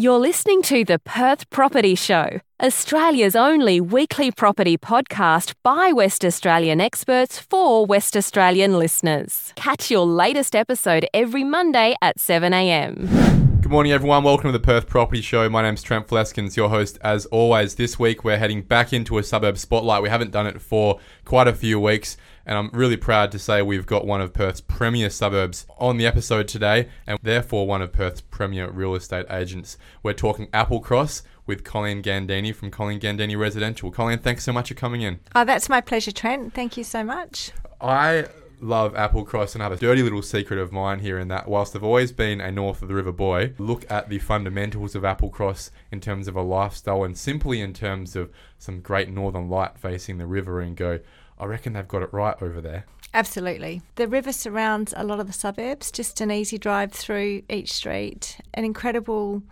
You're 0.00 0.18
listening 0.18 0.62
to 0.62 0.82
the 0.82 0.98
Perth 0.98 1.50
Property 1.50 1.94
Show, 1.94 2.40
Australia's 2.62 3.36
only 3.36 3.82
weekly 3.82 4.30
property 4.30 4.78
podcast 4.78 5.52
by 5.62 5.92
West 5.92 6.24
Australian 6.24 6.80
experts 6.80 7.38
for 7.38 7.84
West 7.84 8.16
Australian 8.16 8.78
listeners. 8.78 9.52
Catch 9.56 9.90
your 9.90 10.06
latest 10.06 10.56
episode 10.56 11.06
every 11.12 11.44
Monday 11.44 11.96
at 12.00 12.16
7am. 12.16 13.60
Good 13.60 13.70
morning, 13.70 13.92
everyone. 13.92 14.24
Welcome 14.24 14.48
to 14.48 14.52
the 14.52 14.64
Perth 14.64 14.86
Property 14.86 15.20
Show. 15.20 15.50
My 15.50 15.60
name's 15.60 15.82
Trent 15.82 16.08
Fleskens, 16.08 16.56
your 16.56 16.70
host 16.70 16.98
as 17.02 17.26
always. 17.26 17.74
This 17.74 17.98
week, 17.98 18.24
we're 18.24 18.38
heading 18.38 18.62
back 18.62 18.94
into 18.94 19.18
a 19.18 19.22
suburb 19.22 19.58
spotlight. 19.58 20.02
We 20.02 20.08
haven't 20.08 20.30
done 20.30 20.46
it 20.46 20.62
for 20.62 20.98
quite 21.26 21.46
a 21.46 21.52
few 21.52 21.78
weeks, 21.78 22.16
and 22.50 22.58
I'm 22.58 22.70
really 22.72 22.96
proud 22.96 23.30
to 23.30 23.38
say 23.38 23.62
we've 23.62 23.86
got 23.86 24.04
one 24.04 24.20
of 24.20 24.32
Perth's 24.32 24.60
premier 24.60 25.08
suburbs 25.08 25.66
on 25.78 25.98
the 25.98 26.06
episode 26.06 26.48
today, 26.48 26.88
and 27.06 27.16
therefore 27.22 27.64
one 27.64 27.80
of 27.80 27.92
Perth's 27.92 28.22
premier 28.22 28.68
real 28.68 28.96
estate 28.96 29.26
agents. 29.30 29.78
We're 30.02 30.14
talking 30.14 30.48
Applecross 30.48 31.22
with 31.46 31.62
Colleen 31.62 32.02
Gandini 32.02 32.52
from 32.52 32.72
Colleen 32.72 32.98
Gandini 32.98 33.38
Residential. 33.38 33.92
Colleen, 33.92 34.18
thanks 34.18 34.42
so 34.42 34.52
much 34.52 34.68
for 34.68 34.74
coming 34.74 35.02
in. 35.02 35.20
Oh, 35.32 35.44
that's 35.44 35.68
my 35.68 35.80
pleasure, 35.80 36.10
Trent. 36.10 36.52
Thank 36.52 36.76
you 36.76 36.82
so 36.82 37.04
much. 37.04 37.52
I 37.80 38.26
love 38.60 38.94
Applecross 38.94 39.54
and 39.54 39.62
have 39.62 39.70
a 39.70 39.76
dirty 39.76 40.02
little 40.02 40.20
secret 40.20 40.58
of 40.58 40.72
mine 40.72 40.98
here 40.98 41.20
in 41.20 41.28
that 41.28 41.46
whilst 41.46 41.76
I've 41.76 41.84
always 41.84 42.10
been 42.10 42.40
a 42.40 42.50
north 42.50 42.82
of 42.82 42.88
the 42.88 42.94
river 42.94 43.12
boy, 43.12 43.54
look 43.58 43.88
at 43.88 44.08
the 44.08 44.18
fundamentals 44.18 44.96
of 44.96 45.04
Applecross 45.04 45.70
in 45.92 46.00
terms 46.00 46.26
of 46.26 46.34
a 46.34 46.42
lifestyle 46.42 47.04
and 47.04 47.16
simply 47.16 47.60
in 47.60 47.72
terms 47.72 48.16
of 48.16 48.28
some 48.58 48.80
great 48.80 49.08
northern 49.08 49.48
light 49.48 49.78
facing 49.78 50.18
the 50.18 50.26
river 50.26 50.60
and 50.60 50.76
go, 50.76 50.98
I 51.40 51.46
reckon 51.46 51.72
they've 51.72 51.88
got 51.88 52.02
it 52.02 52.12
right 52.12 52.40
over 52.42 52.60
there. 52.60 52.84
Absolutely. 53.12 53.82
The 53.96 54.06
river 54.06 54.32
surrounds 54.32 54.94
a 54.96 55.02
lot 55.02 55.18
of 55.18 55.26
the 55.26 55.32
suburbs, 55.32 55.90
just 55.90 56.20
an 56.20 56.30
easy 56.30 56.58
drive 56.58 56.92
through 56.92 57.42
each 57.48 57.72
street, 57.72 58.38
an 58.54 58.64
incredible 58.64 59.42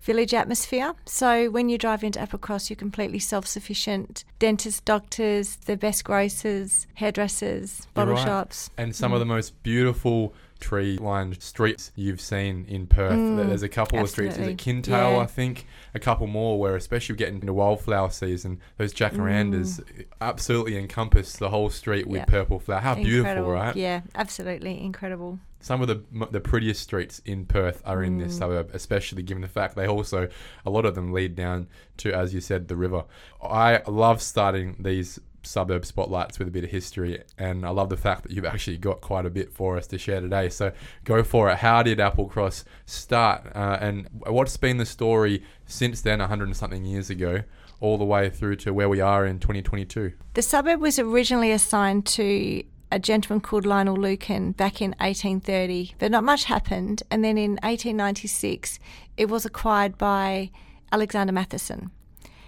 village 0.00 0.34
atmosphere. 0.34 0.94
So 1.06 1.50
when 1.50 1.68
you 1.68 1.78
drive 1.78 2.02
into 2.02 2.18
Applecross, 2.18 2.68
you're 2.68 2.76
completely 2.76 3.18
self-sufficient. 3.18 4.24
Dentists, 4.38 4.80
doctors, 4.80 5.56
the 5.56 5.76
best 5.76 6.04
grocers, 6.04 6.86
hairdressers, 6.94 7.86
bottle 7.94 8.14
right. 8.14 8.24
shops. 8.24 8.70
And 8.76 8.94
some 8.94 9.12
of 9.12 9.16
mm. 9.16 9.20
the 9.20 9.26
most 9.26 9.62
beautiful 9.62 10.34
tree 10.64 10.96
lined 10.96 11.42
streets 11.42 11.92
you've 11.94 12.20
seen 12.22 12.64
in 12.68 12.86
Perth. 12.86 13.18
There's 13.48 13.62
a 13.62 13.68
couple 13.68 13.98
of 13.98 14.08
streets, 14.08 14.38
is 14.38 14.48
it. 14.48 14.56
Kintail, 14.56 14.88
Yeah. 15.12 15.18
I 15.18 15.26
think, 15.26 15.66
a 15.94 15.98
couple 15.98 16.26
more 16.26 16.58
where, 16.58 16.74
especially 16.74 17.16
getting 17.16 17.40
into 17.40 17.52
wildflower 17.52 18.08
season, 18.10 18.60
those 18.78 18.94
jacarandas 18.94 19.82
absolutely 20.22 20.78
encompass 20.78 21.36
the 21.36 21.50
whole 21.50 21.68
street 21.68 22.06
with 22.06 22.20
Yeah. 22.20 22.24
purple 22.24 22.58
flower. 22.58 22.80
How 22.80 22.94
beautiful, 22.94 23.44
right? 23.50 23.76
Yeah, 23.76 24.00
absolutely 24.14 24.80
incredible. 24.80 25.38
Some 25.60 25.80
of 25.82 25.88
the 25.88 26.02
the 26.30 26.40
prettiest 26.40 26.82
streets 26.82 27.20
in 27.24 27.44
Perth 27.46 27.82
are 27.86 28.02
in 28.02 28.18
Mm. 28.18 28.24
this 28.24 28.36
suburb, 28.38 28.70
especially 28.74 29.22
given 29.22 29.40
the 29.42 29.48
fact 29.48 29.76
they 29.76 29.86
also 29.86 30.28
a 30.66 30.70
lot 30.70 30.84
of 30.86 30.94
them 30.94 31.12
lead 31.12 31.34
down 31.36 31.68
to, 31.98 32.12
as 32.12 32.34
you 32.34 32.40
said, 32.40 32.68
the 32.68 32.76
river. 32.76 33.04
I 33.42 33.82
love 33.86 34.20
starting 34.22 34.76
these 34.78 35.18
suburb 35.46 35.84
spotlights 35.84 36.38
with 36.38 36.48
a 36.48 36.50
bit 36.50 36.64
of 36.64 36.70
history, 36.70 37.22
and 37.38 37.64
I 37.64 37.70
love 37.70 37.88
the 37.88 37.96
fact 37.96 38.22
that 38.24 38.32
you've 38.32 38.44
actually 38.44 38.78
got 38.78 39.00
quite 39.00 39.26
a 39.26 39.30
bit 39.30 39.52
for 39.52 39.76
us 39.76 39.86
to 39.88 39.98
share 39.98 40.20
today. 40.20 40.48
So 40.48 40.72
go 41.04 41.22
for 41.22 41.50
it. 41.50 41.58
How 41.58 41.82
did 41.82 41.98
Applecross 41.98 42.64
start, 42.86 43.46
uh, 43.54 43.78
and 43.80 44.08
what's 44.26 44.56
been 44.56 44.78
the 44.78 44.86
story 44.86 45.42
since 45.66 46.00
then, 46.00 46.20
hundred 46.20 46.46
and 46.46 46.56
something 46.56 46.84
years 46.84 47.10
ago, 47.10 47.42
all 47.80 47.98
the 47.98 48.04
way 48.04 48.30
through 48.30 48.56
to 48.56 48.72
where 48.72 48.88
we 48.88 49.00
are 49.00 49.26
in 49.26 49.38
2022? 49.38 50.12
The 50.34 50.42
suburb 50.42 50.80
was 50.80 50.98
originally 50.98 51.52
assigned 51.52 52.06
to 52.06 52.62
a 52.90 52.98
gentleman 52.98 53.40
called 53.40 53.66
Lionel 53.66 53.96
Lukin 53.96 54.52
back 54.52 54.80
in 54.80 54.90
1830, 54.92 55.94
but 55.98 56.12
not 56.12 56.22
much 56.22 56.44
happened. 56.44 57.02
And 57.10 57.24
then 57.24 57.36
in 57.36 57.52
1896, 57.62 58.78
it 59.16 59.28
was 59.28 59.44
acquired 59.44 59.98
by 59.98 60.50
Alexander 60.92 61.32
Matheson. 61.32 61.90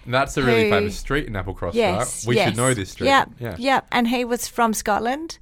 And 0.07 0.15
that's 0.15 0.37
a 0.37 0.43
really 0.43 0.71
famous 0.71 0.97
street 0.97 1.27
in 1.27 1.35
Applecross, 1.35 1.75
Yes, 1.75 2.25
right? 2.25 2.29
We 2.29 2.37
yes. 2.37 2.49
should 2.49 2.57
know 2.57 2.73
this 2.73 2.93
street. 2.93 3.09
Yep, 3.09 3.31
yeah. 3.39 3.57
yep. 3.59 3.87
And 3.93 4.09
he 4.09 4.25
was 4.25 4.49
from 4.49 4.73
Scotland, 4.73 5.39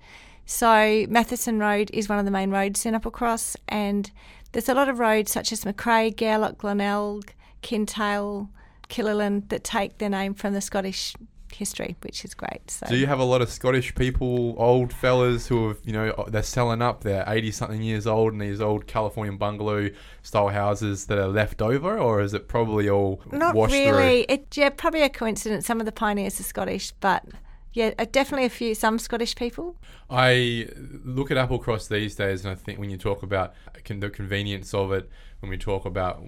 so 0.47 1.06
Matheson 1.09 1.59
Road 1.59 1.91
is 1.93 2.09
one 2.09 2.19
of 2.19 2.25
the 2.25 2.31
main 2.31 2.50
roads 2.50 2.84
in 2.84 2.94
Applecross, 2.94 3.56
and 3.69 4.11
there's 4.53 4.69
a 4.69 4.75
lot 4.75 4.88
of 4.88 4.99
roads 4.99 5.31
such 5.31 5.53
as 5.53 5.65
Macrae, 5.65 6.11
Gairloch, 6.11 6.59
Glenelg, 6.59 7.33
Kintail, 7.62 8.49
Killearn 8.88 9.49
that 9.49 9.65
take 9.65 9.99
their 9.99 10.11
name 10.11 10.34
from 10.34 10.55
the 10.55 10.61
Scottish 10.61 11.15
history, 11.54 11.97
which 12.03 12.25
is 12.25 12.34
great. 12.34 12.70
So 12.70 12.87
Do 12.87 12.97
you 12.97 13.06
have 13.06 13.19
a 13.19 13.25
lot 13.25 13.42
of 13.42 13.50
Scottish 13.50 13.94
people, 13.94 14.54
old 14.59 14.92
fellas 14.92 15.47
who 15.47 15.69
have, 15.69 15.78
you 15.84 15.92
know, 15.92 16.25
they're 16.28 16.42
selling 16.42 16.82
up, 16.82 17.03
they're 17.03 17.25
80 17.26 17.50
something 17.53 17.82
years 17.82 18.06
old 18.06 18.32
in 18.32 18.38
these 18.38 18.60
old 18.60 18.87
Californian 18.87 19.37
bungalow 19.37 19.91
style 20.22 20.48
houses 20.48 21.06
that 21.06 21.19
are 21.19 21.28
left 21.28 21.62
over, 21.62 21.98
or 21.98 22.20
is 22.20 22.34
it 22.34 22.48
probably 22.48 22.88
all 22.88 23.22
Not 23.32 23.54
washed 23.54 23.72
really. 23.72 24.22
It 24.22 24.56
yeah, 24.56 24.70
probably 24.70 25.03
a 25.03 25.09
coincidence. 25.09 25.66
Some 25.66 25.81
of 25.81 25.87
the 25.87 25.93
pioneers 25.93 26.38
are 26.41 26.44
Scottish, 26.44 26.93
but 27.00 27.25
yeah, 27.75 27.93
uh, 27.98 28.06
definitely 28.10 28.47
a 28.47 28.50
few 28.50 28.75
some 28.75 28.98
Scottish 28.98 29.34
people. 29.34 29.76
I 30.09 30.69
look 31.04 31.31
at 31.31 31.37
Applecross 31.37 31.88
these 31.88 32.14
days, 32.14 32.44
and 32.44 32.53
I 32.53 32.54
think 32.54 32.78
when 32.78 32.88
you 32.88 32.97
talk 32.97 33.22
about 33.22 33.54
the 33.84 34.10
convenience 34.10 34.72
of 34.72 34.93
it, 34.93 35.10
when 35.44 35.50
we 35.50 35.59
talk 35.59 35.84
about 35.84 36.25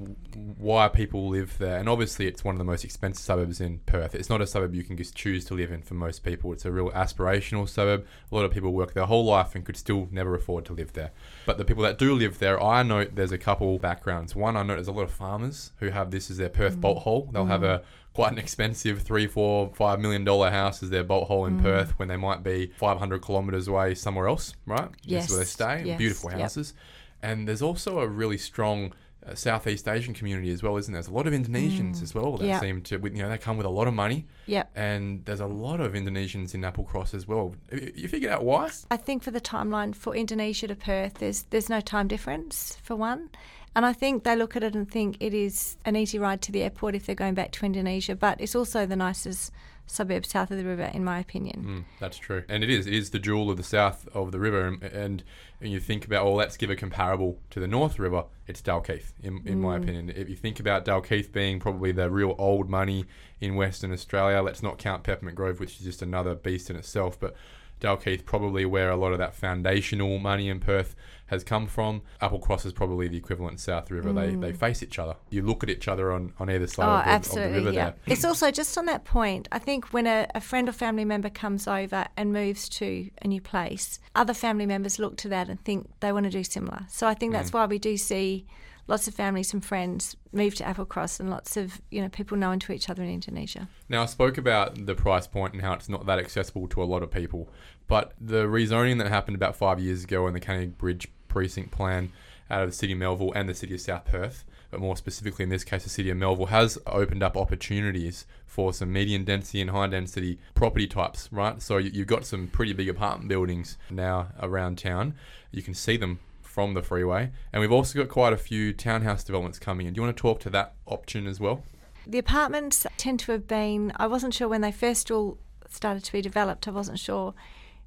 why 0.59 0.89
people 0.89 1.29
live 1.29 1.57
there, 1.57 1.79
and 1.79 1.89
obviously 1.89 2.27
it's 2.27 2.45
one 2.45 2.55
of 2.55 2.59
the 2.59 2.65
most 2.65 2.85
expensive 2.85 3.25
suburbs 3.25 3.63
in 3.63 3.79
Perth. 3.87 4.15
It's 4.15 4.29
not 4.29 4.43
a 4.43 4.47
suburb 4.47 4.75
you 4.75 4.85
can 4.85 4.99
just 4.99 5.15
choose 5.15 5.47
to 5.47 5.55
live 5.55 5.73
in 5.73 5.81
for 5.81 5.95
most 5.95 6.23
people. 6.23 6.53
It's 6.53 6.67
a 6.67 6.71
real 6.71 6.91
aspirational 6.91 7.67
suburb. 7.67 8.07
A 8.31 8.35
lot 8.35 8.45
of 8.45 8.51
people 8.51 8.75
work 8.75 8.93
their 8.93 9.07
whole 9.07 9.25
life 9.25 9.55
and 9.55 9.65
could 9.65 9.79
still 9.79 10.09
never 10.13 10.35
afford 10.35 10.67
to 10.67 10.75
live 10.75 10.93
there. 10.93 11.13
But 11.47 11.57
the 11.57 11.65
people 11.65 11.83
that 11.85 11.97
do 11.97 12.15
live 12.15 12.39
there, 12.41 12.63
I 12.63 12.83
note 12.83 13.15
there's 13.15 13.33
a 13.33 13.39
couple 13.39 13.79
backgrounds. 13.79 14.37
One, 14.37 14.55
I 14.55 14.63
note 14.63 14.75
there's 14.75 14.89
a 14.89 14.93
lot 14.93 15.05
of 15.05 15.13
farmers 15.13 15.73
who 15.79 15.89
have 15.89 16.11
this 16.11 16.31
as 16.31 16.37
their 16.37 16.51
Perth 16.51 16.77
mm. 16.77 16.83
bolt 16.83 16.99
hole. 16.99 17.31
They'll 17.33 17.47
have 17.47 17.63
a 17.63 17.79
mm. 17.79 17.83
quite 18.13 18.33
an 18.33 18.39
expensive 18.39 19.01
three, 19.01 19.27
four, 19.27 19.73
five 19.75 19.99
million 19.99 20.25
dollar 20.25 20.51
house 20.51 20.83
as 20.83 20.91
their 20.91 21.05
bolt 21.05 21.29
hole 21.29 21.47
in 21.47 21.59
mm. 21.59 21.63
Perth 21.63 21.99
when 21.99 22.09
they 22.09 22.19
might 22.19 22.43
be 22.43 22.71
500 22.77 23.23
kilometers 23.23 23.67
away 23.67 23.95
somewhere 23.95 24.29
else, 24.29 24.55
right? 24.67 24.91
This 25.07 25.25
is 25.25 25.31
where 25.31 25.39
they 25.39 25.47
stay. 25.47 25.83
yes, 25.87 25.97
Beautiful 25.97 26.31
yep. 26.33 26.41
houses. 26.41 26.75
And 27.23 27.49
there's 27.49 27.63
also 27.63 28.01
a 28.01 28.07
really 28.07 28.39
strong 28.39 28.93
Southeast 29.35 29.89
Asian 29.89 30.15
community 30.15 30.51
as 30.51 30.63
well, 30.63 30.77
isn't 30.77 30.93
there? 30.93 31.01
There's 31.03 31.11
a 31.11 31.15
lot 31.15 31.27
of 31.27 31.33
Indonesians 31.33 32.03
as 32.03 32.15
well 32.15 32.37
that 32.37 32.45
Mm. 32.45 32.49
Yeah. 32.49 32.61
seem 32.61 32.83
to, 32.83 32.99
you 33.03 33.23
know, 33.23 33.29
they 33.29 33.39
come 33.39 33.57
with 33.57 33.67
a 33.67 33.71
lot 33.71 33.89
of 33.89 33.95
money. 33.95 34.27
Yeah. 34.47 34.65
And 34.75 35.25
there's 35.25 35.41
a 35.41 35.47
lot 35.47 35.81
of 35.81 35.95
Indonesians 35.95 36.55
in 36.55 36.63
Applecross 36.63 37.15
as 37.15 37.27
well. 37.27 37.55
You 37.73 38.09
figured 38.09 38.31
out 38.31 38.45
why? 38.45 38.71
I 38.91 38.97
think 38.97 39.23
for 39.23 39.31
the 39.33 39.41
timeline 39.41 39.95
for 39.95 40.15
Indonesia 40.15 40.69
to 40.69 40.77
Perth, 40.77 41.15
there's 41.15 41.43
there's 41.51 41.69
no 41.69 41.81
time 41.81 42.07
difference 42.09 42.77
for 42.83 42.95
one, 42.95 43.31
and 43.75 43.85
I 43.85 43.93
think 43.93 44.25
they 44.25 44.37
look 44.37 44.57
at 44.57 44.63
it 44.63 44.75
and 44.75 44.91
think 44.91 45.17
it 45.21 45.35
is 45.35 45.77
an 45.85 45.97
easy 45.97 46.19
ride 46.19 46.41
to 46.43 46.53
the 46.53 46.63
airport 46.63 46.95
if 46.95 47.07
they're 47.07 47.15
going 47.15 47.35
back 47.35 47.51
to 47.53 47.67
Indonesia, 47.67 48.15
but 48.15 48.41
it's 48.41 48.55
also 48.55 48.87
the 48.87 48.97
nicest 48.97 49.51
suburb 49.87 50.27
south 50.27 50.51
of 50.51 50.59
the 50.59 50.65
river, 50.65 50.91
in 50.93 51.05
my 51.05 51.19
opinion. 51.19 51.65
Mm, 51.65 51.85
that's 52.01 52.19
true, 52.19 52.45
and 52.49 52.63
it 52.63 52.71
is. 52.71 52.87
It 52.87 52.95
is 52.95 53.11
the 53.11 53.19
jewel 53.19 53.51
of 53.51 53.57
the 53.57 53.63
south 53.63 54.09
of 54.13 54.33
the 54.33 54.39
river, 54.39 54.77
and, 54.83 55.23
you 55.61 55.81
think 55.81 56.05
about, 56.05 56.25
well, 56.25 56.35
let's 56.35 56.57
give 56.57 56.71
a 56.71 56.77
comparable 56.77 57.39
to 57.51 57.61
the 57.61 57.67
North 57.67 57.99
River. 57.99 58.25
It's 58.47 58.61
Dalkeith, 58.61 59.13
in, 59.23 59.43
in 59.47 59.61
my 59.61 59.77
opinion. 59.77 60.13
If 60.15 60.29
you 60.29 60.37
think 60.37 60.61
about 60.61 60.85
Dalkeith 60.85 61.33
being 61.33 61.59
probably 61.61 61.93
the 61.93 62.11
real 62.11 62.35
old 62.39 62.69
money 62.69 63.07
in 63.41 63.55
Western 63.55 63.93
Australia, 63.93 64.43
let's 64.43 64.63
not 64.63 64.79
count 64.79 65.03
Peppermint 65.03 65.37
Grove, 65.37 65.59
which 65.59 65.79
is 65.79 65.85
just 65.85 66.03
another 66.03 66.35
beast 66.35 66.69
in 66.69 66.77
itself, 66.77 67.19
but 67.19 67.35
Dalkeith 67.81 68.25
probably 68.25 68.65
where 68.65 68.91
a 68.91 68.97
lot 68.97 69.13
of 69.13 69.19
that 69.19 69.35
foundational 69.35 70.19
money 70.19 70.49
in 70.49 70.61
Perth 70.61 70.95
has 71.27 71.43
come 71.43 71.67
from. 71.67 72.03
Applecross 72.23 72.65
is 72.65 72.73
probably 72.73 73.09
the 73.09 73.17
equivalent 73.17 73.61
South 73.61 73.91
River. 73.91 74.13
They 74.13 74.35
they 74.35 74.53
mm. 74.53 74.57
face 74.57 74.83
each 74.83 74.99
other. 74.99 75.17
You 75.29 75.43
look 75.43 75.63
at 75.63 75.71
each 75.71 75.89
other 75.89 76.13
on, 76.13 76.33
on 76.39 76.49
either 76.49 76.67
side 76.67 76.87
Oh, 76.87 77.17
of, 77.17 77.23
the, 77.23 77.29
of 77.29 77.53
the 77.53 77.59
river 77.59 77.73
yeah. 77.73 77.85
there. 77.85 77.95
It's 78.07 78.25
also 78.25 78.51
just 78.51 78.77
on 78.79 78.87
that 78.87 79.05
point. 79.05 79.49
I 79.53 79.59
think 79.59 79.93
when 79.93 80.07
a, 80.07 80.29
a 80.35 80.41
friend 80.41 80.69
or 80.69 80.73
family 80.73 81.05
member 81.05 81.29
comes 81.29 81.67
over 81.67 82.07
and 82.17 82.33
moves 82.33 82.69
to 82.71 83.11
a 83.23 83.29
new 83.29 83.41
place, 83.41 83.99
other 84.15 84.35
family 84.35 84.67
members 84.67 84.99
look 84.99 85.17
to 85.19 85.29
that 85.29 85.49
and 85.49 85.63
think 85.65 85.91
they 86.01 86.13
want 86.13 86.25
to 86.25 86.31
do 86.31 86.45
similar. 86.45 86.87
So 86.89 87.07
I 87.07 87.15
think 87.15 87.33
that's 87.33 87.51
mm. 87.51 87.55
why 87.55 87.67
we 87.67 87.79
do 87.79 87.97
see 87.97 88.47
lots 88.89 89.09
of 89.09 89.15
families 89.15 89.53
and 89.53 89.65
friends 89.65 90.17
moved 90.33 90.59
to 90.59 90.65
Applecross 90.65 91.21
and 91.21 91.31
lots 91.31 91.57
of 91.57 91.81
you 91.91 92.01
know 92.01 92.09
people 92.09 92.37
known 92.37 92.59
to 92.61 92.73
each 92.73 92.89
other 92.89 93.03
in 93.03 93.11
Indonesia. 93.11 93.69
Now, 93.89 94.03
I 94.03 94.07
spoke 94.07 94.39
about 94.39 94.87
the 94.87 94.95
price 94.95 95.27
point 95.27 95.55
and 95.55 95.63
how 95.63 95.73
it's 95.75 95.89
not 95.89 96.07
that 96.07 96.19
accessible 96.19 96.69
to 96.69 96.83
a 96.83 96.85
lot 96.85 97.03
of 97.03 97.11
people, 97.11 97.49
but 97.87 98.13
the 98.21 98.45
rezoning 98.45 98.99
that 98.99 99.09
happened 99.09 99.37
about 99.37 99.57
five 99.57 99.81
years 99.81 100.05
ago 100.05 100.27
in 100.27 100.35
the 100.35 100.41
Canning 100.41 100.71
Bridge 100.71 101.09
precinct 101.29 101.71
plan 101.71 102.13
out 102.51 102.63
of 102.63 102.71
the 102.71 102.77
city 102.77 102.93
of 102.93 102.99
Melville 102.99 103.33
and 103.35 103.49
the 103.49 103.55
city 103.55 103.75
of 103.75 103.81
South 103.81 104.05
Perth, 104.05 104.45
but 104.71 104.81
more 104.81 104.97
specifically 104.97 105.43
in 105.43 105.49
this 105.49 105.65
case, 105.65 105.85
the 105.85 105.91
city 105.91 106.11
of 106.11 106.17
Melville 106.17 106.47
has 106.47 106.79
opened 106.87 107.23
up 107.23 107.37
opportunities 107.37 108.25
for 108.47 108.73
some 108.73 108.93
medium 108.93 109.25
density 109.25 109.61
and 109.61 109.71
high 109.71 109.89
density 109.89 110.39
property 110.55 110.87
types, 110.87 111.29
right? 111.33 111.61
So 111.61 111.79
you've 111.79 112.07
got 112.07 112.25
some 112.25 112.47
pretty 112.47 112.73
big 112.73 112.89
apartment 112.89 113.29
buildings 113.29 113.77
now 113.91 114.29
around 114.41 114.79
town. 114.79 115.15
You 115.51 115.63
can 115.63 115.75
see 115.75 115.97
them 115.97 116.21
from 116.57 116.73
the 116.73 116.83
freeway, 116.83 117.31
and 117.53 117.61
we've 117.61 117.71
also 117.71 117.99
got 117.99 118.09
quite 118.09 118.33
a 118.33 118.37
few 118.39 118.73
townhouse 118.73 119.23
developments 119.23 119.59
coming 119.59 119.87
in. 119.87 119.93
Do 119.93 119.99
you 120.01 120.07
want 120.07 120.17
to 120.17 120.21
talk 120.23 120.41
to 120.41 120.49
that 120.51 120.73
option 120.87 121.27
as 121.27 121.39
well? 121.39 121.63
The 122.07 122.17
apartments 122.17 122.87
tend 122.97 123.21
to 123.21 123.33
have 123.33 123.47
been, 123.47 123.93
I 123.97 124.07
wasn't 124.07 124.33
sure 124.33 124.49
when 124.49 124.63
they 124.63 124.73
first 124.73 125.11
all 125.11 125.37
started 125.69 126.03
to 126.05 126.13
be 126.13 126.23
developed, 126.23 126.67
I 126.67 126.71
wasn't 126.71 126.99
sure 126.99 127.35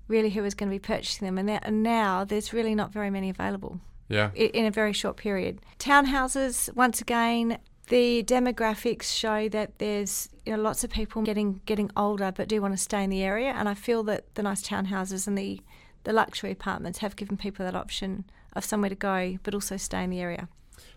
really 0.08 0.30
who 0.30 0.44
was 0.44 0.54
going 0.54 0.70
to 0.70 0.76
be 0.76 0.78
purchasing 0.78 1.26
them. 1.26 1.40
And, 1.40 1.48
now- 1.48 1.60
and 1.64 1.82
now 1.82 2.24
there's 2.24 2.54
really 2.54 2.76
not 2.76 2.94
very 2.94 3.10
many 3.10 3.32
available 3.32 3.80
Yeah. 4.08 4.30
in 4.36 4.66
a 4.66 4.72
very 4.72 4.94
short 4.94 5.18
period. 5.18 5.62
Townhouses, 5.80 6.72
once 6.76 7.02
again, 7.02 7.58
The 7.88 8.24
demographics 8.24 9.06
show 9.18 9.50
that 9.50 9.80
there's 9.80 10.30
you 10.46 10.56
know, 10.56 10.62
lots 10.62 10.84
of 10.84 10.92
people 10.92 11.24
getting 11.24 11.60
getting 11.66 11.90
older 11.98 12.32
but 12.32 12.48
do 12.48 12.62
want 12.62 12.76
to 12.76 12.78
stay 12.78 13.04
in 13.04 13.10
the 13.10 13.24
area, 13.24 13.50
and 13.50 13.68
I 13.68 13.74
feel 13.74 14.04
that 14.04 14.36
the 14.36 14.44
nice 14.44 14.62
townhouses 14.62 15.26
and 15.28 15.36
the 15.36 15.60
the 16.04 16.14
luxury 16.14 16.52
apartments 16.52 17.00
have 17.00 17.16
given 17.16 17.36
people 17.36 17.66
that 17.66 17.74
option 17.76 18.26
of 18.54 18.66
somewhere 18.66 18.90
to 18.90 18.96
go 18.96 19.38
but 19.44 19.54
also 19.54 19.78
stay 19.78 20.04
in 20.04 20.10
the 20.10 20.20
area. 20.20 20.48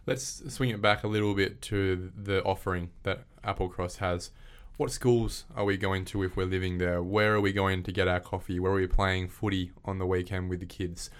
Let's 0.06 0.42
swing 0.52 0.70
it 0.70 0.82
back 0.82 1.04
a 1.04 1.08
little 1.08 1.34
bit 1.34 1.62
to 1.62 2.10
the 2.16 2.42
offering 2.42 2.90
that 3.04 3.24
Applecross 3.44 3.96
has. 3.96 4.30
What 4.76 4.90
schools 4.90 5.44
are 5.54 5.64
we 5.64 5.76
going 5.76 6.04
to 6.06 6.22
if 6.22 6.36
we're 6.36 6.46
living 6.46 6.78
there? 6.78 7.02
Where 7.02 7.34
are 7.34 7.40
we 7.40 7.52
going 7.52 7.82
to 7.84 7.92
get 7.92 8.08
our 8.08 8.20
coffee? 8.20 8.58
Where 8.58 8.72
are 8.72 8.76
we 8.76 8.86
playing 8.86 9.28
footy 9.28 9.70
on 9.84 9.98
the 9.98 10.06
weekend 10.06 10.50
with 10.50 10.60
the 10.60 10.66
kids? 10.66 11.10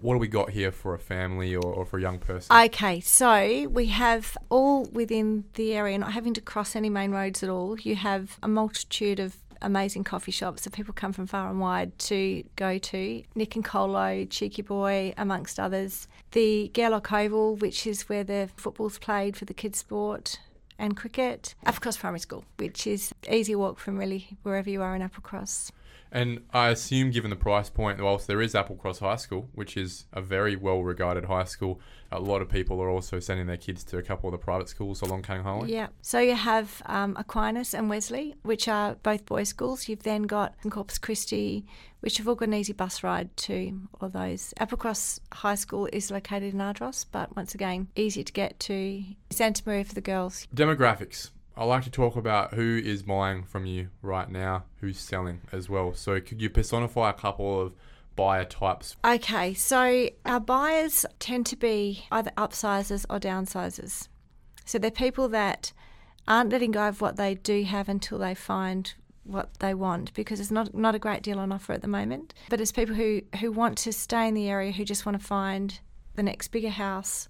What 0.00 0.14
do 0.14 0.18
we 0.18 0.28
got 0.28 0.50
here 0.50 0.70
for 0.70 0.94
a 0.94 0.98
family 0.98 1.56
or, 1.56 1.64
or 1.64 1.84
for 1.84 1.98
a 1.98 2.00
young 2.00 2.18
person? 2.18 2.54
Okay, 2.54 3.00
so 3.00 3.66
we 3.68 3.86
have 3.86 4.36
all 4.48 4.84
within 4.86 5.44
the 5.54 5.72
area, 5.74 5.98
not 5.98 6.12
having 6.12 6.34
to 6.34 6.40
cross 6.40 6.76
any 6.76 6.90
main 6.90 7.10
roads 7.10 7.42
at 7.42 7.48
all. 7.48 7.78
You 7.80 7.96
have 7.96 8.38
a 8.42 8.48
multitude 8.48 9.18
of 9.18 9.36
amazing 9.62 10.04
coffee 10.04 10.32
shops 10.32 10.64
that 10.64 10.72
people 10.72 10.94
come 10.94 11.12
from 11.12 11.26
far 11.26 11.50
and 11.50 11.60
wide 11.60 11.98
to 11.98 12.44
go 12.56 12.78
to. 12.78 13.22
Nick 13.34 13.54
and 13.56 13.64
Colo, 13.64 14.24
Cheeky 14.24 14.62
Boy, 14.62 15.14
amongst 15.16 15.58
others. 15.58 16.08
The 16.32 16.70
Gairloch 16.74 17.12
Oval, 17.12 17.56
which 17.56 17.86
is 17.86 18.08
where 18.08 18.24
the 18.24 18.48
football's 18.56 18.98
played 18.98 19.36
for 19.36 19.44
the 19.44 19.54
kids' 19.54 19.78
sport 19.78 20.40
and 20.78 20.96
cricket. 20.96 21.54
Applecross 21.66 21.98
Primary 21.98 22.20
School, 22.20 22.44
which 22.56 22.86
is 22.86 23.12
easy 23.30 23.54
walk 23.54 23.78
from 23.78 23.98
really 23.98 24.36
wherever 24.42 24.70
you 24.70 24.82
are 24.82 24.94
in 24.94 25.02
Applecross. 25.02 25.70
And 26.10 26.40
I 26.52 26.68
assume, 26.68 27.10
given 27.10 27.30
the 27.30 27.36
price 27.36 27.68
point, 27.68 28.00
whilst 28.00 28.26
there 28.26 28.40
is 28.40 28.54
Applecross 28.54 29.00
High 29.00 29.16
School, 29.16 29.48
which 29.54 29.76
is 29.76 30.06
a 30.12 30.20
very 30.20 30.56
well 30.56 30.82
regarded 30.82 31.26
high 31.26 31.44
school, 31.44 31.80
a 32.10 32.18
lot 32.18 32.40
of 32.40 32.48
people 32.48 32.80
are 32.80 32.88
also 32.88 33.20
sending 33.20 33.46
their 33.46 33.58
kids 33.58 33.84
to 33.84 33.98
a 33.98 34.02
couple 34.02 34.28
of 34.28 34.32
the 34.32 34.38
private 34.38 34.68
schools 34.68 35.02
along 35.02 35.22
Canning 35.22 35.44
Highway. 35.44 35.68
Yeah. 35.68 35.88
So 36.00 36.18
you 36.18 36.34
have 36.34 36.82
um, 36.86 37.14
Aquinas 37.18 37.74
and 37.74 37.90
Wesley, 37.90 38.34
which 38.42 38.68
are 38.68 38.94
both 39.02 39.26
boys' 39.26 39.50
schools. 39.50 39.88
You've 39.88 40.02
then 40.02 40.22
got 40.22 40.54
Corpus 40.70 40.98
Christi, 40.98 41.66
which 42.00 42.16
have 42.16 42.28
all 42.28 42.34
got 42.34 42.48
an 42.48 42.54
easy 42.54 42.72
bus 42.72 43.02
ride 43.02 43.36
to 43.38 43.78
all 44.00 44.08
those. 44.08 44.54
Applecross 44.58 45.20
High 45.32 45.56
School 45.56 45.88
is 45.92 46.10
located 46.10 46.54
in 46.54 46.60
Ardross, 46.60 47.04
but 47.04 47.36
once 47.36 47.54
again, 47.54 47.88
easy 47.96 48.24
to 48.24 48.32
get 48.32 48.58
to. 48.60 49.04
Santa 49.30 49.62
Maria 49.66 49.84
for 49.84 49.94
the 49.94 50.00
girls. 50.00 50.46
Demographics. 50.54 51.30
I 51.58 51.64
like 51.64 51.82
to 51.82 51.90
talk 51.90 52.14
about 52.14 52.54
who 52.54 52.80
is 52.84 53.02
buying 53.02 53.42
from 53.42 53.66
you 53.66 53.88
right 54.00 54.30
now, 54.30 54.62
who's 54.80 54.96
selling 54.96 55.40
as 55.50 55.68
well. 55.68 55.92
So, 55.92 56.20
could 56.20 56.40
you 56.40 56.48
personify 56.48 57.10
a 57.10 57.12
couple 57.12 57.60
of 57.60 57.72
buyer 58.14 58.44
types? 58.44 58.94
Okay, 59.04 59.54
so 59.54 60.08
our 60.24 60.38
buyers 60.38 61.04
tend 61.18 61.46
to 61.46 61.56
be 61.56 62.04
either 62.12 62.30
upsizers 62.38 63.04
or 63.10 63.18
downsizers. 63.18 64.06
So, 64.66 64.78
they're 64.78 64.92
people 64.92 65.28
that 65.30 65.72
aren't 66.28 66.50
letting 66.50 66.70
go 66.70 66.86
of 66.86 67.00
what 67.00 67.16
they 67.16 67.34
do 67.34 67.64
have 67.64 67.88
until 67.88 68.18
they 68.18 68.36
find 68.36 68.94
what 69.24 69.58
they 69.58 69.74
want 69.74 70.14
because 70.14 70.38
there's 70.38 70.52
not 70.52 70.72
not 70.74 70.94
a 70.94 70.98
great 70.98 71.22
deal 71.22 71.40
on 71.40 71.50
offer 71.50 71.72
at 71.72 71.82
the 71.82 71.88
moment. 71.88 72.34
But 72.50 72.60
it's 72.60 72.70
people 72.70 72.94
who, 72.94 73.22
who 73.40 73.50
want 73.50 73.78
to 73.78 73.92
stay 73.92 74.28
in 74.28 74.34
the 74.34 74.48
area 74.48 74.70
who 74.70 74.84
just 74.84 75.04
want 75.04 75.20
to 75.20 75.26
find 75.26 75.80
the 76.14 76.22
next 76.22 76.48
bigger 76.48 76.70
house 76.70 77.28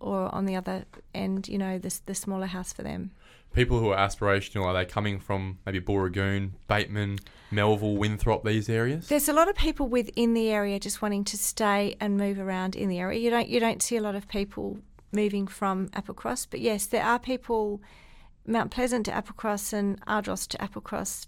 or 0.00 0.34
on 0.34 0.44
the 0.44 0.56
other 0.56 0.84
end, 1.14 1.48
you 1.48 1.56
know, 1.56 1.78
the, 1.78 1.98
the 2.04 2.14
smaller 2.14 2.46
house 2.46 2.74
for 2.74 2.82
them 2.82 3.12
people 3.52 3.78
who 3.80 3.90
are 3.90 3.96
aspirational 3.96 4.64
are 4.64 4.74
they 4.74 4.84
coming 4.84 5.18
from 5.18 5.58
maybe 5.66 5.80
Booragoon, 5.80 6.52
Bateman, 6.68 7.18
Melville, 7.50 7.96
Winthrop, 7.96 8.44
these 8.44 8.68
areas? 8.68 9.08
There's 9.08 9.28
a 9.28 9.32
lot 9.32 9.48
of 9.48 9.56
people 9.56 9.88
within 9.88 10.34
the 10.34 10.50
area 10.50 10.78
just 10.78 11.02
wanting 11.02 11.24
to 11.24 11.36
stay 11.36 11.96
and 12.00 12.16
move 12.16 12.38
around 12.38 12.76
in 12.76 12.88
the 12.88 12.98
area. 12.98 13.18
You 13.18 13.30
don't 13.30 13.48
you 13.48 13.60
don't 13.60 13.82
see 13.82 13.96
a 13.96 14.02
lot 14.02 14.14
of 14.14 14.28
people 14.28 14.78
moving 15.12 15.46
from 15.46 15.88
Applecross, 15.88 16.46
but 16.48 16.60
yes, 16.60 16.86
there 16.86 17.04
are 17.04 17.18
people 17.18 17.80
Mount 18.46 18.70
Pleasant 18.70 19.06
to 19.06 19.12
Applecross 19.12 19.72
and 19.72 20.00
Ardross 20.06 20.46
to 20.48 20.58
Applecross. 20.58 21.26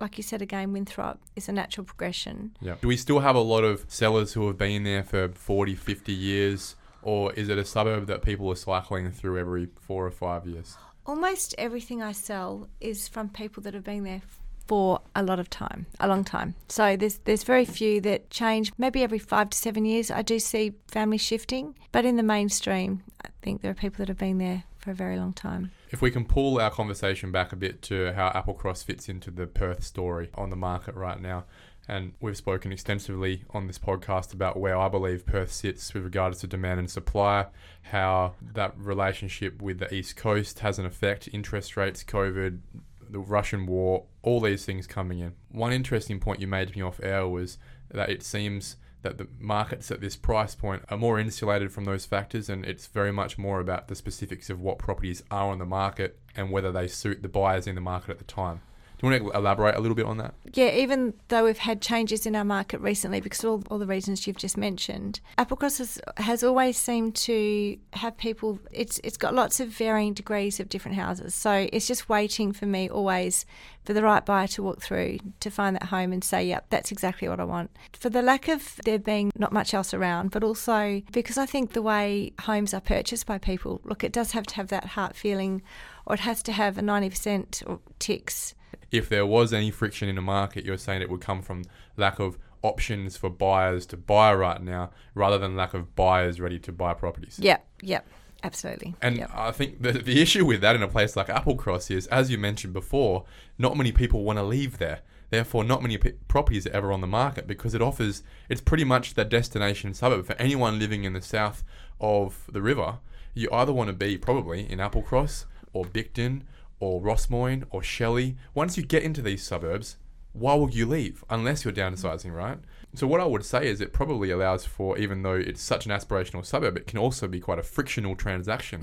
Like 0.00 0.16
you 0.16 0.22
said 0.22 0.40
again, 0.40 0.72
Winthrop 0.72 1.20
is 1.36 1.48
a 1.48 1.52
natural 1.52 1.84
progression. 1.84 2.56
Yeah. 2.60 2.76
Do 2.80 2.88
we 2.88 2.96
still 2.96 3.20
have 3.20 3.36
a 3.36 3.40
lot 3.40 3.64
of 3.64 3.84
sellers 3.88 4.32
who 4.32 4.46
have 4.46 4.56
been 4.56 4.82
there 4.82 5.02
for 5.02 5.28
40, 5.28 5.74
50 5.74 6.12
years? 6.12 6.76
Or 7.02 7.32
is 7.32 7.48
it 7.48 7.58
a 7.58 7.64
suburb 7.64 8.06
that 8.06 8.22
people 8.22 8.50
are 8.50 8.56
cycling 8.56 9.10
through 9.10 9.38
every 9.38 9.68
four 9.78 10.06
or 10.06 10.10
five 10.10 10.46
years? 10.46 10.76
Almost 11.06 11.54
everything 11.58 12.02
I 12.02 12.12
sell 12.12 12.68
is 12.80 13.08
from 13.08 13.28
people 13.28 13.62
that 13.64 13.74
have 13.74 13.84
been 13.84 14.04
there 14.04 14.22
for 14.66 15.00
a 15.16 15.22
lot 15.24 15.40
of 15.40 15.50
time, 15.50 15.86
a 15.98 16.06
long 16.06 16.22
time. 16.22 16.54
So 16.68 16.96
there's 16.96 17.18
there's 17.24 17.42
very 17.42 17.64
few 17.64 18.00
that 18.02 18.30
change. 18.30 18.72
Maybe 18.78 19.02
every 19.02 19.18
five 19.18 19.50
to 19.50 19.58
seven 19.58 19.84
years, 19.84 20.10
I 20.12 20.22
do 20.22 20.38
see 20.38 20.74
families 20.86 21.22
shifting, 21.22 21.74
but 21.90 22.04
in 22.04 22.16
the 22.16 22.22
mainstream, 22.22 23.02
I 23.24 23.30
think 23.42 23.62
there 23.62 23.72
are 23.72 23.74
people 23.74 23.98
that 23.98 24.08
have 24.08 24.18
been 24.18 24.38
there 24.38 24.62
for 24.78 24.92
a 24.92 24.94
very 24.94 25.18
long 25.18 25.32
time. 25.32 25.72
If 25.90 26.00
we 26.00 26.10
can 26.10 26.24
pull 26.24 26.60
our 26.60 26.70
conversation 26.70 27.32
back 27.32 27.52
a 27.52 27.56
bit 27.56 27.82
to 27.82 28.12
how 28.12 28.30
Applecross 28.30 28.84
fits 28.84 29.08
into 29.08 29.30
the 29.30 29.46
Perth 29.46 29.82
story 29.82 30.30
on 30.34 30.50
the 30.50 30.56
market 30.56 30.94
right 30.94 31.20
now, 31.20 31.44
and 31.88 32.12
we've 32.20 32.36
spoken 32.36 32.72
extensively 32.72 33.44
on 33.50 33.66
this 33.66 33.78
podcast 33.78 34.32
about 34.32 34.58
where 34.58 34.76
I 34.76 34.88
believe 34.88 35.26
Perth 35.26 35.52
sits 35.52 35.92
with 35.92 36.04
regards 36.04 36.40
to 36.40 36.46
demand 36.46 36.80
and 36.80 36.90
supply, 36.90 37.46
how 37.82 38.34
that 38.54 38.78
relationship 38.78 39.60
with 39.60 39.78
the 39.78 39.92
East 39.92 40.16
Coast 40.16 40.60
has 40.60 40.78
an 40.78 40.86
effect, 40.86 41.28
interest 41.32 41.76
rates, 41.76 42.04
COVID, 42.04 42.60
the 43.08 43.18
Russian 43.18 43.66
war, 43.66 44.04
all 44.22 44.40
these 44.40 44.64
things 44.64 44.86
coming 44.86 45.18
in. 45.18 45.34
One 45.50 45.72
interesting 45.72 46.20
point 46.20 46.40
you 46.40 46.46
made 46.46 46.68
to 46.68 46.76
me 46.76 46.82
off 46.82 47.00
air 47.02 47.26
was 47.26 47.58
that 47.90 48.08
it 48.08 48.22
seems 48.22 48.76
that 49.02 49.18
the 49.18 49.26
markets 49.38 49.90
at 49.90 50.00
this 50.00 50.14
price 50.14 50.54
point 50.54 50.82
are 50.90 50.96
more 50.96 51.18
insulated 51.18 51.72
from 51.72 51.84
those 51.84 52.04
factors 52.04 52.48
and 52.48 52.64
it's 52.64 52.86
very 52.86 53.12
much 53.12 53.38
more 53.38 53.60
about 53.60 53.88
the 53.88 53.94
specifics 53.94 54.50
of 54.50 54.60
what 54.60 54.78
properties 54.78 55.22
are 55.30 55.50
on 55.50 55.58
the 55.58 55.66
market 55.66 56.18
and 56.36 56.50
whether 56.50 56.70
they 56.70 56.86
suit 56.86 57.22
the 57.22 57.28
buyers 57.28 57.66
in 57.66 57.74
the 57.74 57.80
market 57.80 58.10
at 58.10 58.18
the 58.18 58.24
time. 58.24 58.60
Do 59.00 59.06
you 59.06 59.12
want 59.12 59.32
to 59.32 59.38
elaborate 59.38 59.76
a 59.76 59.80
little 59.80 59.94
bit 59.94 60.04
on 60.04 60.18
that? 60.18 60.34
Yeah, 60.52 60.70
even 60.72 61.14
though 61.28 61.44
we've 61.44 61.56
had 61.56 61.80
changes 61.80 62.26
in 62.26 62.36
our 62.36 62.44
market 62.44 62.80
recently 62.80 63.22
because 63.22 63.42
of 63.42 63.50
all, 63.50 63.62
all 63.70 63.78
the 63.78 63.86
reasons 63.86 64.26
you've 64.26 64.36
just 64.36 64.58
mentioned, 64.58 65.20
Applecross 65.38 65.78
has, 65.78 65.98
has 66.18 66.44
always 66.44 66.76
seemed 66.76 67.14
to 67.16 67.78
have 67.94 68.18
people, 68.18 68.58
it's, 68.70 69.00
it's 69.02 69.16
got 69.16 69.32
lots 69.34 69.58
of 69.58 69.68
varying 69.68 70.12
degrees 70.12 70.60
of 70.60 70.68
different 70.68 70.98
houses. 70.98 71.34
So 71.34 71.66
it's 71.72 71.86
just 71.86 72.10
waiting 72.10 72.52
for 72.52 72.66
me 72.66 72.90
always 72.90 73.46
for 73.84 73.94
the 73.94 74.02
right 74.02 74.26
buyer 74.26 74.46
to 74.48 74.62
walk 74.62 74.82
through 74.82 75.18
to 75.40 75.50
find 75.50 75.76
that 75.76 75.84
home 75.84 76.12
and 76.12 76.22
say, 76.22 76.46
yep, 76.46 76.66
that's 76.68 76.92
exactly 76.92 77.26
what 77.26 77.40
I 77.40 77.44
want. 77.44 77.70
For 77.94 78.10
the 78.10 78.20
lack 78.20 78.48
of 78.48 78.78
there 78.84 78.98
being 78.98 79.32
not 79.34 79.50
much 79.50 79.72
else 79.72 79.94
around, 79.94 80.30
but 80.30 80.44
also 80.44 81.00
because 81.10 81.38
I 81.38 81.46
think 81.46 81.72
the 81.72 81.80
way 81.80 82.34
homes 82.42 82.74
are 82.74 82.82
purchased 82.82 83.24
by 83.24 83.38
people, 83.38 83.80
look, 83.82 84.04
it 84.04 84.12
does 84.12 84.32
have 84.32 84.44
to 84.48 84.56
have 84.56 84.68
that 84.68 84.84
heart 84.84 85.16
feeling 85.16 85.62
or 86.04 86.14
it 86.14 86.20
has 86.20 86.42
to 86.42 86.52
have 86.52 86.76
a 86.76 86.82
90% 86.82 87.62
or 87.66 87.80
ticks 87.98 88.54
if 88.90 89.08
there 89.08 89.26
was 89.26 89.52
any 89.52 89.70
friction 89.70 90.08
in 90.08 90.16
the 90.16 90.22
market, 90.22 90.64
you're 90.64 90.78
saying 90.78 91.02
it 91.02 91.10
would 91.10 91.20
come 91.20 91.42
from 91.42 91.64
lack 91.96 92.18
of 92.18 92.38
options 92.62 93.16
for 93.16 93.30
buyers 93.30 93.86
to 93.86 93.96
buy 93.96 94.34
right 94.34 94.62
now 94.62 94.90
rather 95.14 95.38
than 95.38 95.56
lack 95.56 95.74
of 95.74 95.94
buyers 95.96 96.40
ready 96.40 96.58
to 96.58 96.72
buy 96.72 96.94
properties. 96.94 97.38
Yep, 97.40 97.66
yep. 97.82 98.06
Absolutely. 98.42 98.94
And 99.02 99.18
yep. 99.18 99.30
I 99.34 99.50
think 99.50 99.82
the, 99.82 99.92
the 99.92 100.20
issue 100.20 100.46
with 100.46 100.60
that 100.62 100.74
in 100.74 100.82
a 100.82 100.88
place 100.88 101.14
like 101.14 101.28
Applecross 101.28 101.90
is, 101.90 102.06
as 102.06 102.30
you 102.30 102.38
mentioned 102.38 102.72
before, 102.72 103.24
not 103.58 103.76
many 103.76 103.92
people 103.92 104.24
want 104.24 104.38
to 104.38 104.42
leave 104.42 104.78
there. 104.78 105.00
Therefore, 105.28 105.62
not 105.62 105.82
many 105.82 105.98
p- 105.98 106.12
properties 106.26 106.66
are 106.66 106.72
ever 106.72 106.90
on 106.90 107.02
the 107.02 107.06
market 107.06 107.46
because 107.46 107.74
it 107.74 107.82
offers, 107.82 108.22
it's 108.48 108.60
pretty 108.60 108.84
much 108.84 109.14
the 109.14 109.24
destination 109.24 109.94
suburb 109.94 110.26
for 110.26 110.34
anyone 110.36 110.78
living 110.78 111.04
in 111.04 111.12
the 111.12 111.22
south 111.22 111.62
of 112.00 112.46
the 112.50 112.62
river. 112.62 112.98
You 113.34 113.48
either 113.52 113.72
want 113.72 113.88
to 113.88 113.92
be 113.92 114.18
probably 114.18 114.70
in 114.70 114.78
Applecross 114.78 115.44
or 115.72 115.84
Bicton 115.84 116.42
or 116.80 117.00
Rossmoyne 117.00 117.64
or 117.70 117.82
Shelley, 117.82 118.36
once 118.54 118.76
you 118.76 118.82
get 118.82 119.02
into 119.02 119.22
these 119.22 119.42
suburbs, 119.42 119.96
why 120.32 120.54
would 120.54 120.74
you 120.74 120.86
leave 120.86 121.24
unless 121.28 121.64
you're 121.64 121.74
downsizing, 121.74 122.34
right? 122.34 122.58
So 122.94 123.06
what 123.06 123.20
I 123.20 123.24
would 123.24 123.44
say 123.44 123.68
is 123.68 123.80
it 123.80 123.92
probably 123.92 124.30
allows 124.30 124.64
for, 124.64 124.98
even 124.98 125.22
though 125.22 125.34
it's 125.34 125.62
such 125.62 125.86
an 125.86 125.92
aspirational 125.92 126.44
suburb, 126.44 126.76
it 126.76 126.86
can 126.86 126.98
also 126.98 127.28
be 127.28 127.38
quite 127.38 127.58
a 127.58 127.62
frictional 127.62 128.16
transaction 128.16 128.80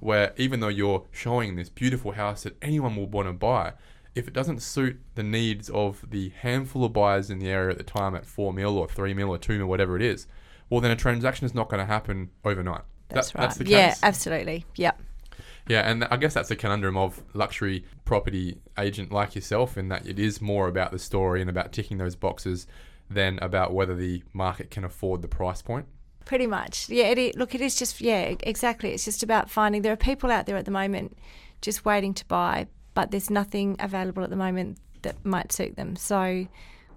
mm. 0.00 0.04
where 0.04 0.32
even 0.36 0.60
though 0.60 0.68
you're 0.68 1.04
showing 1.12 1.54
this 1.54 1.68
beautiful 1.68 2.12
house 2.12 2.42
that 2.42 2.56
anyone 2.62 2.96
will 2.96 3.06
want 3.06 3.28
to 3.28 3.32
buy, 3.32 3.74
if 4.14 4.26
it 4.26 4.34
doesn't 4.34 4.60
suit 4.60 5.00
the 5.14 5.22
needs 5.22 5.70
of 5.70 6.04
the 6.08 6.30
handful 6.30 6.84
of 6.84 6.92
buyers 6.92 7.30
in 7.30 7.38
the 7.38 7.48
area 7.48 7.70
at 7.70 7.78
the 7.78 7.84
time 7.84 8.14
at 8.14 8.26
four 8.26 8.52
mil 8.52 8.76
or 8.78 8.88
three 8.88 9.14
mil 9.14 9.28
or 9.28 9.38
two 9.38 9.58
mil, 9.58 9.66
whatever 9.66 9.96
it 9.96 10.02
is, 10.02 10.26
well 10.70 10.80
then 10.80 10.90
a 10.90 10.96
transaction 10.96 11.44
is 11.44 11.54
not 11.54 11.68
going 11.68 11.80
to 11.80 11.86
happen 11.86 12.30
overnight. 12.44 12.82
That's 13.08 13.32
that, 13.32 13.38
right. 13.38 13.54
That's 13.54 13.70
yeah, 13.70 13.94
absolutely. 14.02 14.64
Yep. 14.76 15.00
Yeah, 15.66 15.88
and 15.88 16.04
I 16.04 16.16
guess 16.16 16.34
that's 16.34 16.50
a 16.50 16.56
conundrum 16.56 16.96
of 16.96 17.22
luxury 17.32 17.84
property 18.04 18.58
agent 18.78 19.10
like 19.10 19.34
yourself, 19.34 19.78
in 19.78 19.88
that 19.88 20.06
it 20.06 20.18
is 20.18 20.40
more 20.40 20.68
about 20.68 20.92
the 20.92 20.98
story 20.98 21.40
and 21.40 21.48
about 21.48 21.72
ticking 21.72 21.98
those 21.98 22.16
boxes 22.16 22.66
than 23.08 23.38
about 23.40 23.72
whether 23.72 23.94
the 23.94 24.22
market 24.32 24.70
can 24.70 24.84
afford 24.84 25.22
the 25.22 25.28
price 25.28 25.62
point. 25.62 25.86
Pretty 26.24 26.46
much, 26.46 26.88
yeah. 26.88 27.06
It, 27.06 27.36
look, 27.36 27.54
it 27.54 27.60
is 27.60 27.76
just 27.76 28.00
yeah, 28.00 28.34
exactly. 28.40 28.92
It's 28.92 29.04
just 29.04 29.22
about 29.22 29.50
finding. 29.50 29.82
There 29.82 29.92
are 29.92 29.96
people 29.96 30.30
out 30.30 30.46
there 30.46 30.56
at 30.56 30.64
the 30.64 30.70
moment 30.70 31.16
just 31.60 31.84
waiting 31.84 32.14
to 32.14 32.24
buy, 32.26 32.66
but 32.94 33.10
there's 33.10 33.30
nothing 33.30 33.76
available 33.78 34.22
at 34.22 34.30
the 34.30 34.36
moment 34.36 34.78
that 35.02 35.22
might 35.24 35.52
suit 35.52 35.76
them. 35.76 35.96
So 35.96 36.46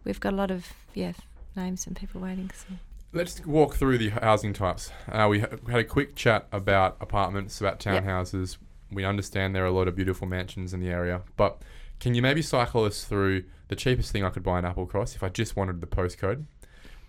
we've 0.04 0.20
got 0.20 0.34
a 0.34 0.36
lot 0.36 0.52
of 0.52 0.68
yeah 0.94 1.14
names 1.56 1.88
and 1.88 1.96
people 1.96 2.22
waiting. 2.22 2.52
So. 2.54 2.74
Let's 3.14 3.46
walk 3.46 3.76
through 3.76 3.98
the 4.00 4.10
housing 4.10 4.54
types. 4.54 4.92
Uh, 5.10 5.28
we 5.30 5.40
had 5.40 5.80
a 5.80 5.84
quick 5.84 6.16
chat 6.16 6.48
about 6.52 6.98
apartments, 7.00 7.60
about 7.62 7.80
townhouses. 7.80 8.58
Yep. 8.60 8.96
We 8.96 9.06
understand 9.06 9.56
there 9.56 9.64
are 9.64 9.68
a 9.68 9.72
lot 9.72 9.88
of 9.88 9.96
beautiful 9.96 10.28
mansions 10.28 10.74
in 10.74 10.80
the 10.80 10.90
area, 10.90 11.22
but 11.36 11.62
can 12.00 12.14
you 12.16 12.22
maybe 12.22 12.42
cycle 12.42 12.84
us 12.84 13.04
through 13.06 13.44
the 13.70 13.76
cheapest 13.76 14.12
thing 14.12 14.24
I 14.24 14.30
could 14.30 14.44
buy 14.44 14.60
in 14.60 14.66
Applecross 14.66 15.16
if 15.16 15.24
I 15.24 15.30
just 15.30 15.56
wanted 15.56 15.82
the 15.82 15.88
postcode 15.88 16.46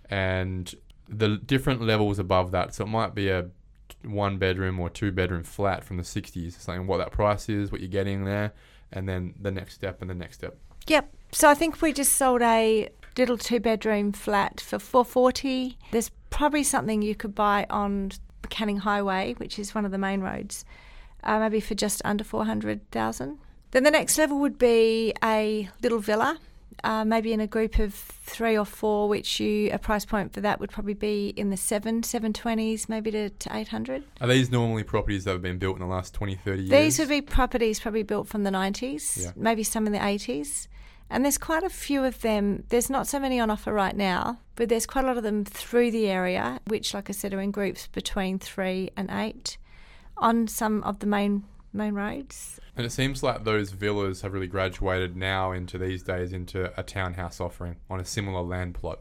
and 0.09 0.75
the 1.09 1.37
different 1.37 1.83
levels 1.83 2.19
above 2.19 2.53
that? 2.53 2.75
So 2.75 2.85
it 2.85 2.89
might 2.89 3.15
be 3.15 3.29
a 3.29 3.51
one 4.05 4.39
bedroom 4.39 4.79
or 4.79 4.89
two 4.91 5.13
bedroom 5.13 5.45
flat 5.45 5.85
from 5.85 5.97
the 5.97 6.03
60s, 6.03 6.59
saying 6.59 6.87
what 6.87 6.99
that 6.99 7.13
price 7.13 7.49
is, 7.49 7.71
what 7.71 7.81
you're 7.81 7.89
getting 7.89 8.25
there, 8.25 8.53
and 8.93 9.09
then 9.09 9.35
the 9.41 9.51
next 9.51 9.75
step 9.75 10.01
and 10.01 10.09
the 10.09 10.15
next 10.15 10.37
step. 10.37 10.57
Yep. 10.87 11.13
So 11.33 11.49
I 11.49 11.55
think 11.55 11.83
we 11.83 11.93
just 11.93 12.15
sold 12.15 12.41
a 12.43 12.89
little 13.19 13.37
two 13.37 13.61
bedroom 13.61 14.13
flat 14.13 14.61
for 14.61 14.79
440. 14.79 15.77
There's 15.91 16.11
probably 16.31 16.63
something 16.63 17.03
you 17.03 17.15
could 17.15 17.35
buy 17.35 17.67
on 17.69 18.11
the 18.43 18.49
Canning 18.49 18.79
Highway, 18.79 19.35
which 19.39 19.59
is 19.59 19.75
one 19.75 19.85
of 19.85 19.91
the 19.91 19.99
main 19.99 20.21
roads, 20.21 20.65
uh, 21.25 21.39
maybe 21.41 21.61
for 21.61 21.75
just 21.75 22.01
under 22.05 22.25
400,000. 22.25 23.39
Then 23.73 23.83
the 23.83 23.91
next 23.91 24.17
level 24.17 24.39
would 24.39 24.57
be 24.59 25.13
a 25.23 25.69
little 25.83 25.99
villa, 25.99 26.39
uh, 26.85 27.05
maybe 27.05 27.33
in 27.33 27.41
a 27.41 27.47
group 27.47 27.79
of 27.81 27.93
three 27.93 28.57
or 28.57 28.65
four, 28.65 29.09
which 29.09 29.41
you 29.41 29.69
a 29.73 29.79
price 29.79 30.05
point 30.05 30.33
for 30.33 30.41
that 30.41 30.61
would 30.61 30.71
probably 30.71 30.95
be 30.95 31.31
in 31.37 31.51
the 31.51 31.57
seven, 31.57 32.03
seven 32.03 32.33
twenties, 32.33 32.89
maybe 32.89 33.11
to, 33.11 33.31
to 33.31 33.57
eight 33.57 33.69
hundred. 33.69 34.05
Are 34.21 34.29
these 34.29 34.51
normally 34.51 34.85
properties 34.85 35.25
that 35.25 35.33
have 35.33 35.43
been 35.43 35.59
built 35.59 35.75
in 35.77 35.81
the 35.81 35.87
last 35.87 36.15
20, 36.15 36.37
30 36.37 36.63
years? 36.63 36.71
These 36.71 36.99
would 37.01 37.09
be 37.09 37.21
properties 37.21 37.81
probably 37.81 38.05
built 38.05 38.29
from 38.29 38.45
the 38.45 38.51
nineties, 38.51 39.19
Yeah. 39.21 39.33
maybe 39.37 39.65
some 39.65 39.87
in 39.87 39.93
the 39.93 40.05
eighties. 40.07 40.69
And 41.11 41.25
there's 41.25 41.39
quite 41.39 41.63
a 41.63 41.71
few 41.71 42.05
of 42.05 42.21
them. 42.21 42.65
There's 42.69 42.91
not 42.91 43.07
so 43.07 43.19
many 43.19 43.41
on 43.41 43.51
offer 43.51 43.73
right 43.73 43.97
now, 43.97 44.41
but 44.57 44.69
there's 44.69 44.87
quite 44.87 45.05
a 45.05 45.09
lot 45.09 45.17
of 45.17 45.23
them 45.23 45.45
through 45.45 45.91
the 45.91 46.09
area, 46.09 46.61
which, 46.67 46.93
like 46.93 47.09
I 47.09 47.13
said, 47.13 47.33
are 47.33 47.41
in 47.41 47.51
groups 47.51 47.87
between 47.87 48.39
three 48.39 48.91
and 48.97 49.11
eight 49.11 49.57
on 50.17 50.49
some 50.49 50.83
of 50.83 50.99
the 50.99 51.07
main 51.07 51.45
main 51.73 51.95
roads. 51.95 52.59
And 52.77 52.87
it 52.87 52.91
seems 52.91 53.23
like 53.23 53.45
those 53.45 53.71
villas 53.71 54.23
have 54.23 54.33
really 54.33 54.47
graduated 54.47 55.17
now 55.17 55.53
into 55.53 55.79
these 55.79 56.03
days 56.03 56.33
into 56.33 56.73
a 56.79 56.83
townhouse 56.83 57.41
offering 57.41 57.77
on 57.91 58.01
a 58.01 58.05
similar 58.05 58.43
land 58.43 58.75
plot. 58.75 59.01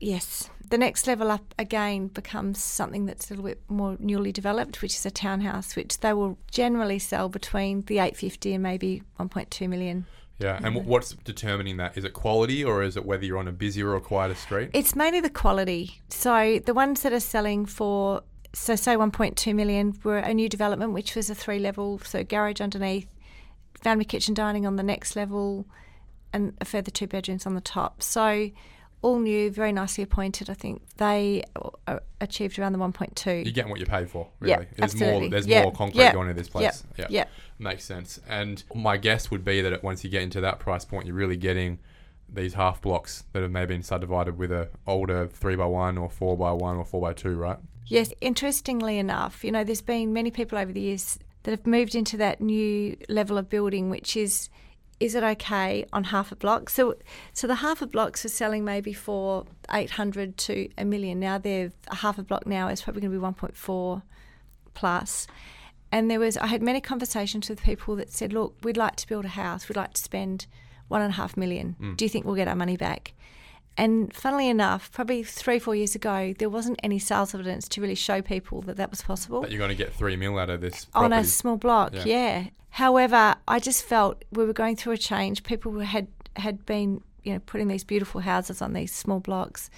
Yes. 0.00 0.48
The 0.70 0.78
next 0.78 1.06
level 1.06 1.30
up 1.30 1.54
again 1.58 2.08
becomes 2.08 2.62
something 2.62 3.06
that's 3.06 3.30
a 3.30 3.34
little 3.34 3.44
bit 3.44 3.60
more 3.68 3.96
newly 3.98 4.32
developed, 4.32 4.80
which 4.80 4.94
is 4.94 5.04
a 5.04 5.10
townhouse, 5.10 5.76
which 5.76 5.98
they 6.00 6.12
will 6.12 6.38
generally 6.50 6.98
sell 6.98 7.28
between 7.28 7.82
the 7.82 7.98
850 7.98 8.54
and 8.54 8.62
maybe 8.62 9.02
1.2 9.18 9.68
million. 9.68 10.06
Yeah, 10.40 10.58
and 10.62 10.74
wh- 10.74 10.86
what's 10.86 11.12
determining 11.12 11.76
that? 11.76 11.96
Is 11.96 12.04
it 12.04 12.14
quality 12.14 12.64
or 12.64 12.82
is 12.82 12.96
it 12.96 13.04
whether 13.04 13.24
you're 13.24 13.38
on 13.38 13.46
a 13.46 13.52
busier 13.52 13.94
or 13.94 14.00
quieter 14.00 14.34
street? 14.34 14.70
It's 14.72 14.96
mainly 14.96 15.20
the 15.20 15.30
quality. 15.30 16.00
So 16.08 16.60
the 16.64 16.74
ones 16.74 17.02
that 17.02 17.12
are 17.12 17.20
selling 17.20 17.66
for, 17.66 18.22
so 18.54 18.74
say 18.74 18.96
1.2 18.96 19.54
million 19.54 19.98
were 20.02 20.18
a 20.18 20.32
new 20.32 20.48
development, 20.48 20.92
which 20.92 21.14
was 21.14 21.28
a 21.28 21.34
three 21.34 21.58
level, 21.58 22.00
so 22.04 22.24
garage 22.24 22.60
underneath, 22.60 23.14
family 23.74 24.04
kitchen 24.04 24.34
dining 24.34 24.66
on 24.66 24.76
the 24.76 24.82
next 24.82 25.14
level, 25.14 25.66
and 26.32 26.56
a 26.60 26.64
further 26.64 26.90
two 26.90 27.06
bedrooms 27.06 27.44
on 27.44 27.54
the 27.54 27.60
top. 27.60 28.02
So 28.02 28.50
all 29.02 29.18
new, 29.18 29.50
very 29.50 29.72
nicely 29.72 30.04
appointed. 30.04 30.50
I 30.50 30.54
think 30.54 30.82
they 30.96 31.42
uh, 31.86 31.98
achieved 32.20 32.58
around 32.58 32.72
the 32.72 32.78
1.2. 32.78 33.44
You're 33.44 33.52
getting 33.52 33.70
what 33.70 33.80
you 33.80 33.86
pay 33.86 34.04
for, 34.04 34.28
really. 34.40 34.52
Yeah, 34.52 34.64
there's 34.76 34.92
absolutely. 34.92 35.20
more 35.20 35.30
there's 35.30 35.48
more 35.48 35.72
concrete 35.72 36.12
going 36.12 36.28
into 36.28 36.40
this 36.40 36.48
place. 36.48 36.84
yeah, 36.96 37.06
yeah. 37.08 37.24
Makes 37.58 37.84
sense. 37.84 38.20
And 38.28 38.62
my 38.74 38.96
guess 38.96 39.30
would 39.30 39.44
be 39.44 39.60
that 39.62 39.82
once 39.82 40.04
you 40.04 40.10
get 40.10 40.22
into 40.22 40.40
that 40.42 40.58
price 40.58 40.84
point, 40.84 41.06
you're 41.06 41.16
really 41.16 41.36
getting 41.36 41.78
these 42.32 42.54
half 42.54 42.80
blocks 42.80 43.24
that 43.32 43.42
have 43.42 43.50
maybe 43.50 43.74
been 43.74 43.82
subdivided 43.82 44.38
with 44.38 44.52
a 44.52 44.68
older 44.86 45.26
three 45.26 45.56
by 45.56 45.66
one 45.66 45.98
or 45.98 46.08
four 46.08 46.36
by 46.36 46.52
one 46.52 46.76
or 46.76 46.84
four 46.84 47.00
by 47.00 47.12
two, 47.12 47.34
right? 47.34 47.58
Yes, 47.86 48.12
interestingly 48.20 48.98
enough, 48.98 49.42
you 49.42 49.50
know, 49.50 49.64
there's 49.64 49.82
been 49.82 50.12
many 50.12 50.30
people 50.30 50.56
over 50.56 50.72
the 50.72 50.80
years 50.80 51.18
that 51.42 51.50
have 51.50 51.66
moved 51.66 51.94
into 51.94 52.16
that 52.18 52.40
new 52.40 52.96
level 53.08 53.36
of 53.36 53.48
building, 53.48 53.90
which 53.90 54.16
is 54.16 54.48
is 55.00 55.14
it 55.14 55.24
okay 55.24 55.86
on 55.92 56.04
half 56.04 56.30
a 56.30 56.36
block? 56.36 56.68
So, 56.68 56.94
so 57.32 57.46
the 57.46 57.56
half 57.56 57.80
a 57.82 57.86
blocks 57.86 58.24
are 58.24 58.28
selling 58.28 58.64
maybe 58.64 58.92
for 58.92 59.46
eight 59.72 59.90
hundred 59.90 60.36
to 60.38 60.68
a 60.76 60.84
million. 60.84 61.18
Now 61.18 61.38
they're 61.38 61.72
a 61.88 61.96
half 61.96 62.18
a 62.18 62.22
block 62.22 62.46
now 62.46 62.68
is 62.68 62.82
probably 62.82 63.00
going 63.00 63.12
to 63.12 63.16
be 63.16 63.22
one 63.22 63.34
point 63.34 63.56
four 63.56 64.02
plus. 64.74 65.26
And 65.90 66.10
there 66.10 66.20
was 66.20 66.36
I 66.36 66.46
had 66.46 66.62
many 66.62 66.80
conversations 66.80 67.48
with 67.48 67.62
people 67.62 67.96
that 67.96 68.12
said, 68.12 68.32
look, 68.32 68.54
we'd 68.62 68.76
like 68.76 68.96
to 68.96 69.08
build 69.08 69.24
a 69.24 69.28
house, 69.28 69.68
we'd 69.68 69.76
like 69.76 69.94
to 69.94 70.02
spend 70.02 70.46
one 70.88 71.02
and 71.02 71.12
a 71.12 71.16
half 71.16 71.36
million. 71.36 71.76
Mm. 71.80 71.96
Do 71.96 72.04
you 72.04 72.08
think 72.08 72.26
we'll 72.26 72.36
get 72.36 72.48
our 72.48 72.54
money 72.54 72.76
back? 72.76 73.14
And 73.76 74.12
funnily 74.12 74.48
enough, 74.48 74.92
probably 74.92 75.22
three, 75.22 75.58
four 75.58 75.74
years 75.74 75.94
ago, 75.94 76.34
there 76.38 76.50
wasn't 76.50 76.78
any 76.82 76.98
sales 76.98 77.34
evidence 77.34 77.68
to 77.68 77.80
really 77.80 77.94
show 77.94 78.20
people 78.20 78.60
that 78.62 78.76
that 78.76 78.90
was 78.90 79.00
possible 79.00 79.40
That 79.40 79.50
you're 79.50 79.58
going 79.58 79.70
to 79.70 79.74
get 79.74 79.94
three 79.94 80.16
mil 80.16 80.38
out 80.38 80.50
of 80.50 80.60
this 80.60 80.86
on 80.94 81.12
a 81.12 81.24
small 81.24 81.56
block. 81.56 81.94
Yeah. 81.94 82.04
Yeah. 82.04 82.44
However, 82.70 83.34
I 83.48 83.58
just 83.58 83.84
felt 83.84 84.24
we 84.30 84.44
were 84.44 84.52
going 84.52 84.76
through 84.76 84.92
a 84.92 84.98
change. 84.98 85.42
People 85.42 85.78
had 85.80 86.08
had 86.36 86.64
been, 86.66 87.02
you 87.24 87.32
know, 87.32 87.40
putting 87.40 87.68
these 87.68 87.84
beautiful 87.84 88.20
houses 88.20 88.62
on 88.62 88.72
these 88.72 88.92
small 88.92 89.18
blocks, 89.18 89.70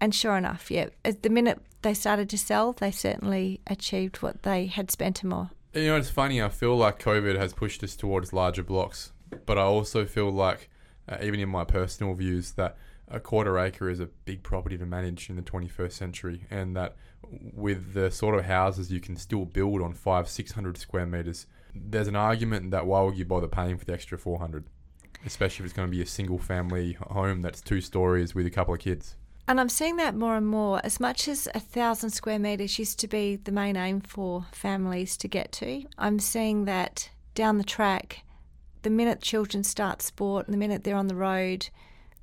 and 0.00 0.14
sure 0.14 0.36
enough, 0.36 0.70
yeah, 0.70 0.88
the 1.02 1.30
minute 1.30 1.60
they 1.82 1.94
started 1.94 2.28
to 2.30 2.38
sell, 2.38 2.72
they 2.72 2.90
certainly 2.90 3.60
achieved 3.66 4.16
what 4.16 4.42
they 4.42 4.66
had 4.66 4.90
spent 4.90 5.22
and 5.22 5.30
more. 5.30 5.50
You 5.72 5.86
know, 5.86 5.96
it's 5.96 6.10
funny. 6.10 6.42
I 6.42 6.50
feel 6.50 6.76
like 6.76 7.02
COVID 7.02 7.38
has 7.38 7.52
pushed 7.52 7.82
us 7.82 7.96
towards 7.96 8.32
larger 8.32 8.62
blocks, 8.62 9.12
but 9.46 9.58
I 9.58 9.62
also 9.62 10.04
feel 10.04 10.30
like, 10.30 10.68
uh, 11.08 11.16
even 11.22 11.40
in 11.40 11.48
my 11.48 11.64
personal 11.64 12.14
views, 12.14 12.52
that 12.52 12.76
a 13.08 13.20
quarter 13.20 13.58
acre 13.58 13.88
is 13.88 14.00
a 14.00 14.06
big 14.06 14.42
property 14.42 14.78
to 14.78 14.86
manage 14.86 15.28
in 15.28 15.36
the 15.36 15.42
21st 15.42 15.92
century, 15.92 16.46
and 16.50 16.76
that 16.76 16.96
with 17.52 17.94
the 17.94 18.10
sort 18.10 18.34
of 18.34 18.44
houses 18.44 18.92
you 18.92 19.00
can 19.00 19.16
still 19.16 19.44
build 19.44 19.82
on 19.82 19.92
five, 19.94 20.28
six 20.28 20.52
hundred 20.52 20.76
square 20.78 21.06
meters, 21.06 21.46
there's 21.74 22.08
an 22.08 22.16
argument 22.16 22.70
that 22.70 22.86
why 22.86 23.02
would 23.02 23.16
you 23.16 23.24
bother 23.24 23.48
paying 23.48 23.76
for 23.76 23.84
the 23.84 23.92
extra 23.92 24.16
400, 24.16 24.64
especially 25.26 25.64
if 25.64 25.66
it's 25.66 25.76
going 25.76 25.88
to 25.88 25.96
be 25.96 26.02
a 26.02 26.06
single 26.06 26.38
family 26.38 26.92
home 26.92 27.42
that's 27.42 27.60
two 27.60 27.80
stories 27.80 28.34
with 28.34 28.46
a 28.46 28.50
couple 28.50 28.74
of 28.74 28.80
kids. 28.80 29.16
And 29.46 29.60
I'm 29.60 29.68
seeing 29.68 29.96
that 29.96 30.14
more 30.14 30.36
and 30.36 30.46
more. 30.46 30.80
As 30.84 30.98
much 30.98 31.28
as 31.28 31.48
a 31.54 31.60
thousand 31.60 32.10
square 32.10 32.38
metres 32.38 32.78
used 32.78 32.98
to 33.00 33.08
be 33.08 33.36
the 33.36 33.52
main 33.52 33.76
aim 33.76 34.00
for 34.00 34.46
families 34.52 35.16
to 35.18 35.28
get 35.28 35.52
to, 35.52 35.84
I'm 35.98 36.18
seeing 36.18 36.64
that 36.64 37.10
down 37.34 37.58
the 37.58 37.64
track, 37.64 38.22
the 38.82 38.90
minute 38.90 39.20
children 39.20 39.62
start 39.62 40.00
sport 40.00 40.46
and 40.46 40.54
the 40.54 40.58
minute 40.58 40.84
they're 40.84 40.96
on 40.96 41.08
the 41.08 41.14
road, 41.14 41.68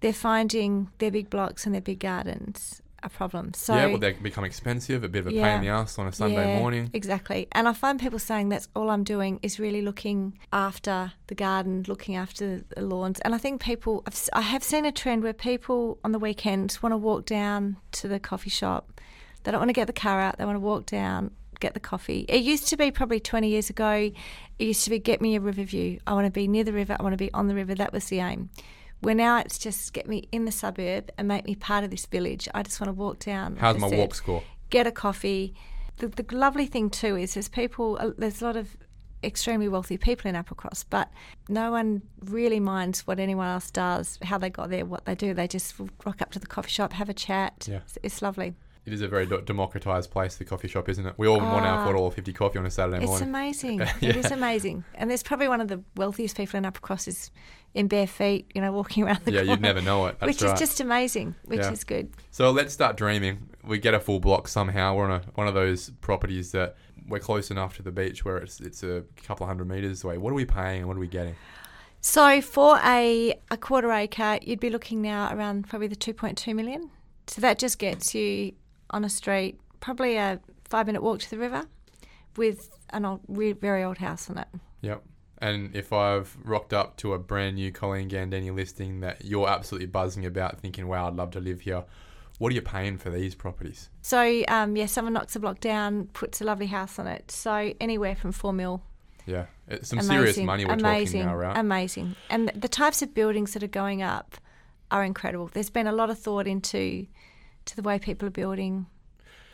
they're 0.01 0.13
finding 0.13 0.89
their 0.97 1.11
big 1.11 1.29
blocks 1.29 1.65
and 1.65 1.73
their 1.73 1.81
big 1.81 1.99
gardens 1.99 2.81
a 3.03 3.09
problem. 3.09 3.53
So 3.53 3.75
yeah, 3.75 3.87
well, 3.87 3.97
they 3.97 4.13
can 4.13 4.23
become 4.23 4.43
expensive, 4.43 5.03
a 5.03 5.09
bit 5.09 5.21
of 5.21 5.27
a 5.27 5.31
pain 5.31 5.57
in 5.57 5.61
the 5.61 5.69
ass 5.69 5.97
on 5.97 6.07
a 6.07 6.11
Sunday 6.11 6.53
yeah, 6.53 6.59
morning. 6.59 6.89
Exactly. 6.93 7.47
And 7.51 7.67
I 7.67 7.73
find 7.73 7.99
people 7.99 8.19
saying 8.19 8.49
that's 8.49 8.67
all 8.75 8.89
I'm 8.89 9.03
doing 9.03 9.39
is 9.41 9.59
really 9.59 9.81
looking 9.81 10.37
after 10.53 11.13
the 11.27 11.35
garden, 11.35 11.83
looking 11.87 12.15
after 12.15 12.63
the 12.75 12.81
lawns. 12.81 13.19
And 13.21 13.33
I 13.33 13.37
think 13.37 13.61
people, 13.61 14.03
I've, 14.05 14.29
I 14.33 14.41
have 14.41 14.63
seen 14.63 14.85
a 14.85 14.91
trend 14.91 15.23
where 15.23 15.33
people 15.33 15.99
on 16.03 16.11
the 16.11 16.19
weekends 16.19 16.83
want 16.83 16.93
to 16.93 16.97
walk 16.97 17.25
down 17.25 17.77
to 17.93 18.07
the 18.07 18.19
coffee 18.19 18.49
shop. 18.49 19.01
They 19.43 19.51
don't 19.51 19.59
want 19.59 19.69
to 19.69 19.73
get 19.73 19.87
the 19.87 19.93
car 19.93 20.19
out, 20.19 20.37
they 20.37 20.45
want 20.45 20.57
to 20.57 20.59
walk 20.59 20.85
down, 20.85 21.31
get 21.59 21.73
the 21.73 21.79
coffee. 21.79 22.25
It 22.29 22.43
used 22.43 22.67
to 22.67 22.77
be 22.77 22.91
probably 22.91 23.19
20 23.19 23.49
years 23.49 23.71
ago, 23.71 24.11
it 24.59 24.63
used 24.63 24.83
to 24.83 24.91
be 24.91 24.99
get 24.99 25.19
me 25.19 25.35
a 25.35 25.39
river 25.39 25.63
view. 25.63 25.99
I 26.05 26.13
want 26.13 26.25
to 26.27 26.31
be 26.31 26.47
near 26.47 26.63
the 26.63 26.73
river, 26.73 26.95
I 26.99 27.01
want 27.01 27.13
to 27.13 27.17
be 27.17 27.33
on 27.33 27.47
the 27.47 27.55
river. 27.55 27.73
That 27.73 27.91
was 27.91 28.05
the 28.05 28.19
aim. 28.19 28.51
Where 29.01 29.15
now 29.15 29.39
it's 29.39 29.57
just 29.57 29.93
get 29.93 30.07
me 30.07 30.27
in 30.31 30.45
the 30.45 30.51
suburb 30.51 31.11
and 31.17 31.27
make 31.27 31.45
me 31.45 31.55
part 31.55 31.83
of 31.83 31.89
this 31.89 32.05
village. 32.05 32.47
I 32.53 32.63
just 32.63 32.79
want 32.79 32.89
to 32.89 32.93
walk 32.93 33.19
down. 33.19 33.57
How's 33.57 33.77
my 33.77 33.89
said 33.89 33.99
walk 33.99 34.15
score? 34.15 34.43
get 34.71 34.87
a 34.87 34.91
coffee. 34.91 35.53
The, 35.97 36.07
the 36.07 36.25
lovely 36.35 36.65
thing 36.65 36.89
too 36.89 37.15
is 37.15 37.35
there's 37.35 37.47
people, 37.47 37.97
uh, 37.99 38.11
there's 38.17 38.41
a 38.41 38.45
lot 38.45 38.55
of 38.55 38.75
extremely 39.23 39.67
wealthy 39.67 39.97
people 39.97 40.29
in 40.29 40.35
Applecross, 40.35 40.83
but 40.89 41.11
no 41.47 41.69
one 41.71 42.01
really 42.21 42.59
minds 42.59 43.05
what 43.05 43.19
anyone 43.19 43.47
else 43.47 43.69
does, 43.69 44.17
how 44.23 44.39
they 44.39 44.49
got 44.49 44.71
there, 44.71 44.85
what 44.85 45.05
they 45.05 45.13
do. 45.13 45.35
They 45.35 45.47
just 45.47 45.75
rock 46.05 46.21
up 46.21 46.31
to 46.31 46.39
the 46.39 46.47
coffee 46.47 46.71
shop, 46.71 46.93
have 46.93 47.09
a 47.09 47.13
chat. 47.13 47.67
Yeah. 47.69 47.77
It's, 47.77 47.97
it's 48.01 48.21
lovely. 48.23 48.55
It 48.85 48.93
is 48.93 49.01
a 49.01 49.07
very 49.07 49.27
do- 49.27 49.41
democratized 49.41 50.09
place, 50.09 50.35
the 50.37 50.45
coffee 50.45 50.67
shop, 50.67 50.89
isn't 50.89 51.05
it? 51.05 51.13
We 51.17 51.27
all 51.27 51.37
want 51.39 51.65
our 51.65 51.79
Ah. 51.79 51.83
four 51.85 51.93
dollar 51.93 52.09
fifty 52.11 52.33
coffee 52.33 52.57
on 52.59 52.65
a 52.65 52.71
Saturday 52.71 52.97
It's 52.97 53.05
morning. 53.07 53.27
It's 53.27 53.29
amazing. 53.63 53.79
Yeah. 53.79 53.93
It 54.09 54.15
is 54.15 54.31
amazing. 54.31 54.83
And 54.95 55.09
there's 55.09 55.21
probably 55.23 55.47
one 55.47 55.61
of 55.61 55.67
the 55.67 55.83
wealthiest 55.95 56.35
people 56.35 56.57
in 56.57 56.63
Applecross 56.63 57.07
is 57.07 57.29
in 57.73 57.87
bare 57.87 58.07
feet, 58.07 58.49
you 58.55 58.61
know, 58.61 58.71
walking 58.71 59.03
around 59.03 59.19
the 59.23 59.31
yeah, 59.31 59.39
corner. 59.41 59.51
you'd 59.51 59.61
never 59.61 59.81
know 59.81 60.07
it. 60.07 60.17
That's 60.19 60.27
which 60.27 60.41
right. 60.41 60.53
is 60.53 60.59
just 60.59 60.79
amazing, 60.81 61.35
which 61.45 61.59
Yeah. 61.59 61.71
is 61.71 61.83
good. 61.83 62.09
So 62.31 62.49
let's 62.51 62.73
start 62.73 62.97
dreaming. 62.97 63.49
We 63.63 63.77
get 63.77 63.93
a 63.93 63.99
full 63.99 64.19
block 64.19 64.47
somehow. 64.47 64.95
We're 64.95 65.05
on 65.05 65.11
a, 65.11 65.21
one 65.35 65.47
of 65.47 65.53
those 65.53 65.91
properties 66.01 66.51
that 66.53 66.75
we're 67.07 67.19
close 67.19 67.51
enough 67.51 67.75
to 67.77 67.83
the 67.83 67.91
beach 67.91 68.25
where 68.25 68.37
it's 68.37 68.59
it's 68.59 68.81
a 68.83 69.03
couple 69.27 69.43
of 69.43 69.47
hundred 69.49 69.67
meters 69.69 70.03
away. 70.03 70.17
What 70.17 70.31
are 70.31 70.35
we 70.35 70.45
paying 70.45 70.79
and 70.79 70.87
what 70.87 70.97
are 70.97 70.99
we 70.99 71.07
getting? 71.07 71.35
So 72.01 72.41
for 72.41 72.79
a, 72.83 73.35
a 73.51 73.57
quarter 73.57 73.91
acre, 73.91 74.39
you'd 74.41 74.59
be 74.59 74.71
looking 74.71 75.03
now 75.03 75.31
around 75.35 75.69
probably 75.69 75.87
the 75.87 75.95
2.2 75.95 76.55
million. 76.55 76.89
So 77.27 77.41
that 77.41 77.59
just 77.59 77.77
gets 77.77 78.15
you 78.15 78.53
on 78.91 79.03
a 79.03 79.09
street, 79.09 79.59
probably 79.79 80.17
a 80.17 80.39
five 80.65 80.85
minute 80.85 81.01
walk 81.01 81.19
to 81.19 81.29
the 81.29 81.37
river 81.37 81.65
with 82.37 82.69
an 82.91 83.05
old, 83.05 83.21
re- 83.27 83.53
very 83.53 83.83
old 83.83 83.97
house 83.97 84.29
on 84.29 84.37
it. 84.37 84.47
Yep. 84.81 85.03
And 85.39 85.75
if 85.75 85.91
I've 85.91 86.37
rocked 86.43 86.71
up 86.71 86.97
to 86.97 87.13
a 87.13 87.19
brand 87.19 87.55
new 87.55 87.71
Colleen 87.71 88.09
Gandini 88.09 88.53
listing 88.53 88.99
that 88.99 89.25
you're 89.25 89.49
absolutely 89.49 89.87
buzzing 89.87 90.25
about, 90.25 90.59
thinking, 90.59 90.87
"Wow, 90.87 91.07
I'd 91.07 91.15
love 91.15 91.31
to 91.31 91.39
live 91.39 91.61
here," 91.61 91.83
what 92.37 92.51
are 92.51 92.55
you 92.55 92.61
paying 92.61 92.97
for 92.97 93.09
these 93.09 93.33
properties? 93.33 93.89
So, 94.01 94.43
um, 94.47 94.75
yeah, 94.75 94.85
someone 94.85 95.13
knocks 95.13 95.35
a 95.35 95.39
block 95.39 95.59
down, 95.59 96.09
puts 96.13 96.41
a 96.41 96.43
lovely 96.43 96.67
house 96.67 96.99
on 96.99 97.07
it. 97.07 97.31
So, 97.31 97.73
anywhere 97.79 98.15
from 98.15 98.31
four 98.31 98.53
mil 98.53 98.83
Yeah, 99.25 99.45
it's 99.67 99.89
some 99.89 100.01
serious 100.01 100.37
money 100.37 100.65
we're 100.65 100.73
amazing, 100.73 101.21
talking 101.23 101.39
now, 101.39 101.47
right? 101.47 101.57
Amazing. 101.57 102.15
And 102.29 102.51
the 102.55 102.67
types 102.67 103.01
of 103.01 103.13
buildings 103.13 103.53
that 103.53 103.63
are 103.63 103.67
going 103.67 104.01
up 104.01 104.37
are 104.91 105.03
incredible. 105.03 105.49
There's 105.53 105.69
been 105.69 105.87
a 105.87 105.91
lot 105.91 106.09
of 106.09 106.19
thought 106.19 106.47
into 106.47 107.07
to 107.65 107.75
the 107.75 107.81
way 107.81 107.99
people 107.99 108.27
are 108.27 108.31
building 108.31 108.87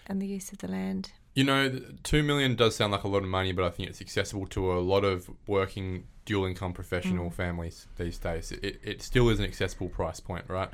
and 0.05 0.21
the 0.21 0.27
use 0.27 0.51
of 0.51 0.59
the 0.59 0.67
land. 0.67 1.11
You 1.35 1.43
know, 1.43 1.79
two 2.03 2.23
million 2.23 2.55
does 2.55 2.75
sound 2.75 2.91
like 2.91 3.03
a 3.03 3.07
lot 3.07 3.21
of 3.23 3.29
money, 3.29 3.51
but 3.51 3.63
I 3.63 3.69
think 3.69 3.89
it's 3.89 4.01
accessible 4.01 4.47
to 4.47 4.73
a 4.73 4.79
lot 4.79 5.03
of 5.03 5.29
working 5.45 6.05
dual 6.25 6.45
income 6.45 6.73
professional 6.73 7.29
mm. 7.29 7.33
families 7.33 7.87
these 7.97 8.17
days. 8.17 8.51
It, 8.51 8.79
it, 8.83 9.01
still 9.01 9.29
is 9.29 9.39
an 9.39 9.45
accessible 9.45 9.87
price 9.87 10.19
point, 10.19 10.45
right? 10.47 10.69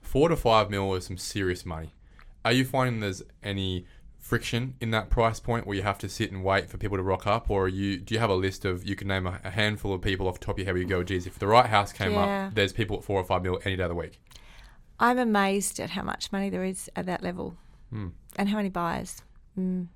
Four 0.00 0.28
to 0.30 0.36
five 0.36 0.70
mil 0.70 0.94
is 0.94 1.06
some 1.06 1.18
serious 1.18 1.66
money. 1.66 1.92
Are 2.44 2.52
you 2.52 2.64
finding 2.64 3.00
there's 3.00 3.22
any 3.42 3.86
friction 4.18 4.74
in 4.80 4.90
that 4.90 5.08
price 5.08 5.38
point 5.38 5.66
where 5.66 5.76
you 5.76 5.82
have 5.82 5.98
to 5.98 6.08
sit 6.08 6.32
and 6.32 6.42
wait 6.42 6.68
for 6.68 6.78
people 6.78 6.96
to 6.96 7.02
rock 7.02 7.26
up, 7.26 7.50
or 7.50 7.64
are 7.64 7.68
you 7.68 7.98
do 7.98 8.14
you 8.14 8.20
have 8.20 8.30
a 8.30 8.34
list 8.34 8.64
of 8.64 8.84
you 8.84 8.96
can 8.96 9.08
name 9.08 9.26
a, 9.26 9.40
a 9.44 9.50
handful 9.50 9.92
of 9.92 10.00
people 10.00 10.26
off 10.26 10.40
the 10.40 10.46
top 10.46 10.54
of 10.54 10.58
your 10.60 10.66
head 10.66 10.74
where 10.74 10.82
you 10.82 10.88
go, 10.88 11.02
geez, 11.02 11.26
if 11.26 11.38
the 11.38 11.46
right 11.46 11.66
house 11.66 11.92
came 11.92 12.12
Yeah. 12.12 12.46
up, 12.46 12.54
there's 12.54 12.72
people 12.72 12.96
at 12.96 13.04
four 13.04 13.20
or 13.20 13.24
five 13.24 13.42
mil 13.42 13.60
any 13.64 13.76
day 13.76 13.82
of 13.84 13.90
the 13.90 13.94
week. 13.94 14.20
I'm 14.98 15.18
amazed 15.18 15.78
at 15.80 15.90
how 15.90 16.02
much 16.02 16.32
money 16.32 16.48
there 16.50 16.64
is 16.64 16.90
at 16.96 17.06
that 17.06 17.22
level 17.22 17.56
Hmm. 17.90 18.08
and 18.36 18.48
how 18.48 18.56
many 18.56 18.68
buyers. 18.70 19.22
Mm. 19.58 19.88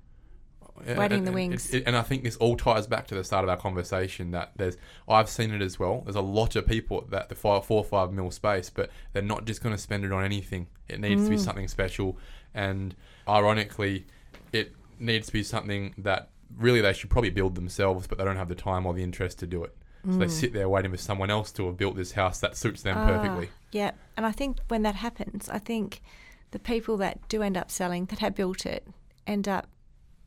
Yeah, 0.85 0.97
Waiting 0.97 1.17
in 1.19 1.19
and- 1.19 1.27
the 1.27 1.31
wings. 1.33 1.73
it- 1.73 1.83
and 1.85 1.95
I 1.95 2.01
think 2.01 2.23
this 2.23 2.37
all 2.37 2.55
ties 2.55 2.87
back 2.87 3.05
to 3.07 3.15
the 3.15 3.23
start 3.23 3.43
of 3.43 3.49
our 3.49 3.57
conversation 3.57 4.31
that 4.31 4.51
there's 4.55 4.77
I've 5.07 5.29
seen 5.29 5.51
it 5.51 5.61
as 5.61 5.77
well. 5.77 6.01
There's 6.01 6.15
a 6.15 6.21
lot 6.21 6.55
of 6.55 6.65
people 6.65 7.01
that 7.09 7.29
the 7.29 7.35
five, 7.35 7.65
four 7.65 7.77
or 7.79 7.83
five 7.83 8.11
mil 8.11 8.31
space, 8.31 8.69
but 8.69 8.89
they're 9.13 9.21
not 9.21 9.45
just 9.45 9.61
going 9.61 9.75
to 9.75 9.81
spend 9.81 10.05
it 10.05 10.11
on 10.11 10.23
anything. 10.23 10.67
It 10.87 10.99
needs 10.99 11.21
to 11.23 11.27
Mm. 11.27 11.31
be 11.31 11.37
something 11.37 11.67
special, 11.67 12.17
and 12.53 12.95
ironically, 13.27 14.07
it 14.51 14.73
needs 14.99 15.27
to 15.27 15.33
be 15.33 15.43
something 15.43 15.93
that 15.97 16.29
really 16.57 16.81
they 16.81 16.93
should 16.93 17.09
probably 17.09 17.29
build 17.29 17.55
themselves, 17.55 18.07
but 18.07 18.17
they 18.17 18.23
don't 18.23 18.37
have 18.37 18.49
the 18.49 18.55
time 18.55 18.85
or 18.85 18.93
the 18.93 19.03
interest 19.03 19.39
to 19.39 19.47
do 19.47 19.63
it. 19.63 19.75
So 20.03 20.17
they 20.17 20.27
sit 20.27 20.53
there 20.53 20.67
waiting 20.67 20.91
for 20.91 20.97
someone 20.97 21.29
else 21.29 21.51
to 21.53 21.67
have 21.67 21.77
built 21.77 21.95
this 21.95 22.13
house 22.13 22.39
that 22.39 22.57
suits 22.57 22.81
them 22.81 22.97
Ah, 22.97 23.05
perfectly. 23.05 23.49
Yeah, 23.71 23.91
and 24.17 24.25
I 24.25 24.31
think 24.31 24.57
when 24.67 24.81
that 24.81 24.95
happens, 24.95 25.47
I 25.47 25.59
think 25.59 26.01
the 26.51 26.59
people 26.59 26.97
that 26.97 27.27
do 27.29 27.43
end 27.43 27.55
up 27.55 27.69
selling, 27.69 28.05
that 28.05 28.19
have 28.19 28.35
built 28.35 28.65
it, 28.65 28.87
end 29.27 29.47
up, 29.47 29.67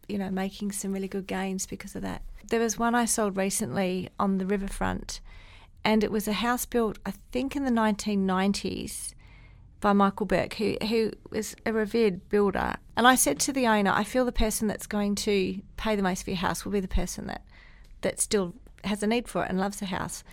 you 0.09 0.17
know, 0.17 0.31
making 0.31 0.73
some 0.73 0.93
really 0.93 1.09
good 1.09 1.27
gains 1.27 1.67
because 1.67 1.97
of 1.97 2.03
that. 2.03 2.23
There 2.51 2.61
was 2.61 2.79
one 2.79 2.95
I 2.95 3.05
sold 3.05 3.37
recently 3.37 4.11
on 4.19 4.39
the 4.39 4.47
riverfront, 4.47 5.21
and 5.85 6.05
it 6.05 6.13
was 6.13 6.29
a 6.29 6.35
house 6.35 6.67
built, 6.67 6.99
I 7.05 7.13
think, 7.33 7.57
in 7.57 7.65
the 7.65 7.71
1990s 7.71 9.13
by 9.81 9.93
Michael 9.93 10.27
Burke, 10.27 10.55
who, 10.55 10.77
who 10.89 11.11
was 11.31 11.55
a 11.67 11.73
revered 11.73 12.29
builder. 12.29 12.77
And 12.97 13.07
I 13.07 13.17
said 13.17 13.39
to 13.41 13.53
the 13.53 13.67
owner, 13.67 13.91
I 13.91 14.05
feel 14.05 14.25
the 14.25 14.33
person 14.33 14.69
that's 14.69 14.87
going 14.87 15.15
to 15.17 15.61
pay 15.77 15.97
the 15.97 16.03
most 16.03 16.23
for 16.23 16.31
your 16.31 16.39
house 16.39 16.65
will 16.65 16.73
be 16.73 16.81
the 16.81 16.89
person 16.89 17.27
that, 17.27 17.45
that 18.01 18.19
still 18.21 18.55
has 18.85 19.03
a 19.03 19.07
need 19.07 19.29
for 19.29 19.45
it 19.45 19.51
and 19.51 19.59
loves 19.59 19.79
the 19.79 19.87
house. 19.87 20.25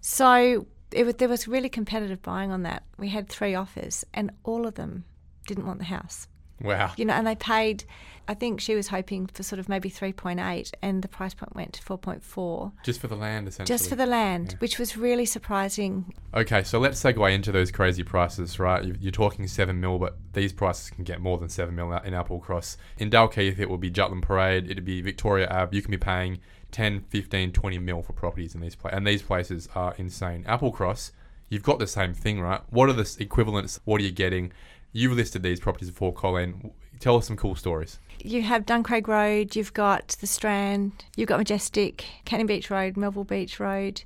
So 0.00 0.66
it 0.92 1.18
there 1.18 1.28
was 1.28 1.46
really 1.46 1.68
competitive 1.68 2.22
buying 2.22 2.50
on 2.50 2.62
that. 2.62 2.82
We 2.98 3.08
had 3.08 3.28
three 3.28 3.54
offers, 3.54 4.04
and 4.12 4.30
all 4.44 4.66
of 4.66 4.74
them 4.74 5.04
didn't 5.46 5.66
want 5.66 5.78
the 5.78 5.84
house. 5.86 6.26
Wow. 6.60 6.92
You 6.96 7.04
know, 7.04 7.14
and 7.14 7.26
they 7.26 7.36
paid. 7.36 7.84
I 8.30 8.34
think 8.34 8.60
she 8.60 8.76
was 8.76 8.86
hoping 8.86 9.26
for 9.26 9.42
sort 9.42 9.58
of 9.58 9.68
maybe 9.68 9.88
three 9.88 10.12
point 10.12 10.38
eight, 10.38 10.70
and 10.82 11.02
the 11.02 11.08
price 11.08 11.34
point 11.34 11.56
went 11.56 11.72
to 11.72 11.82
four 11.82 11.98
point 11.98 12.22
four, 12.22 12.70
Just 12.84 13.00
for 13.00 13.08
the 13.08 13.16
land, 13.16 13.48
essentially. 13.48 13.66
just 13.76 13.88
for 13.90 13.96
the 13.96 14.06
land, 14.06 14.50
Yeah. 14.52 14.58
which 14.60 14.78
was 14.78 14.96
really 14.96 15.26
surprising. 15.26 16.14
Okay, 16.32 16.62
so 16.62 16.78
let's 16.78 17.02
segue 17.02 17.34
into 17.34 17.50
those 17.50 17.72
crazy 17.72 18.04
prices, 18.04 18.60
right? 18.60 18.84
You- 18.84 18.94
You're 19.00 19.10
talking 19.10 19.48
seven 19.48 19.80
mil, 19.80 19.98
but 19.98 20.16
these 20.32 20.52
prices 20.52 20.90
can 20.90 21.02
get 21.02 21.20
more 21.20 21.38
than 21.38 21.48
seven 21.48 21.74
mil 21.74 21.92
out 21.92 22.06
in 22.06 22.14
Applecross. 22.14 22.76
In 22.98 23.10
Dalkeith, 23.10 23.58
it 23.58 23.68
will 23.68 23.78
be 23.78 23.90
Jutland 23.90 24.22
Parade, 24.22 24.70
it'd 24.70 24.84
be 24.84 25.00
Victoria 25.00 25.48
Ave. 25.50 25.74
You 25.74 25.82
can 25.82 25.90
be 25.90 25.96
paying 25.98 26.38
10, 26.70 27.00
15, 27.08 27.50
20 27.50 27.78
mil 27.78 28.00
for 28.00 28.12
properties 28.12 28.54
in 28.54 28.60
these 28.60 28.76
places, 28.76 28.96
and 28.96 29.04
these 29.08 29.22
places 29.22 29.68
are 29.74 29.92
insane. 29.98 30.44
Applecross, 30.44 31.10
you've 31.48 31.64
got 31.64 31.80
the 31.80 31.86
same 31.88 32.14
thing, 32.14 32.40
right? 32.40 32.60
What 32.70 32.88
are 32.88 32.92
the 32.92 33.16
equivalents? 33.18 33.80
What 33.84 34.00
are 34.00 34.04
you 34.04 34.12
getting? 34.12 34.52
You've 34.92 35.14
listed 35.14 35.42
these 35.42 35.58
properties 35.58 35.90
before, 35.90 36.12
Colleen. 36.12 36.70
Tell 37.00 37.16
us 37.16 37.26
some 37.26 37.36
cool 37.36 37.56
stories. 37.56 37.98
You 38.24 38.42
have 38.42 38.66
Duncraig 38.66 39.08
Road, 39.08 39.56
you've 39.56 39.72
got 39.74 40.08
the 40.20 40.26
Strand, 40.26 41.04
you've 41.16 41.28
got 41.28 41.38
Majestic, 41.38 42.04
Canning 42.24 42.46
Beach 42.46 42.70
Road, 42.70 42.96
Melville 42.96 43.24
Beach 43.24 43.58
Road. 43.60 44.02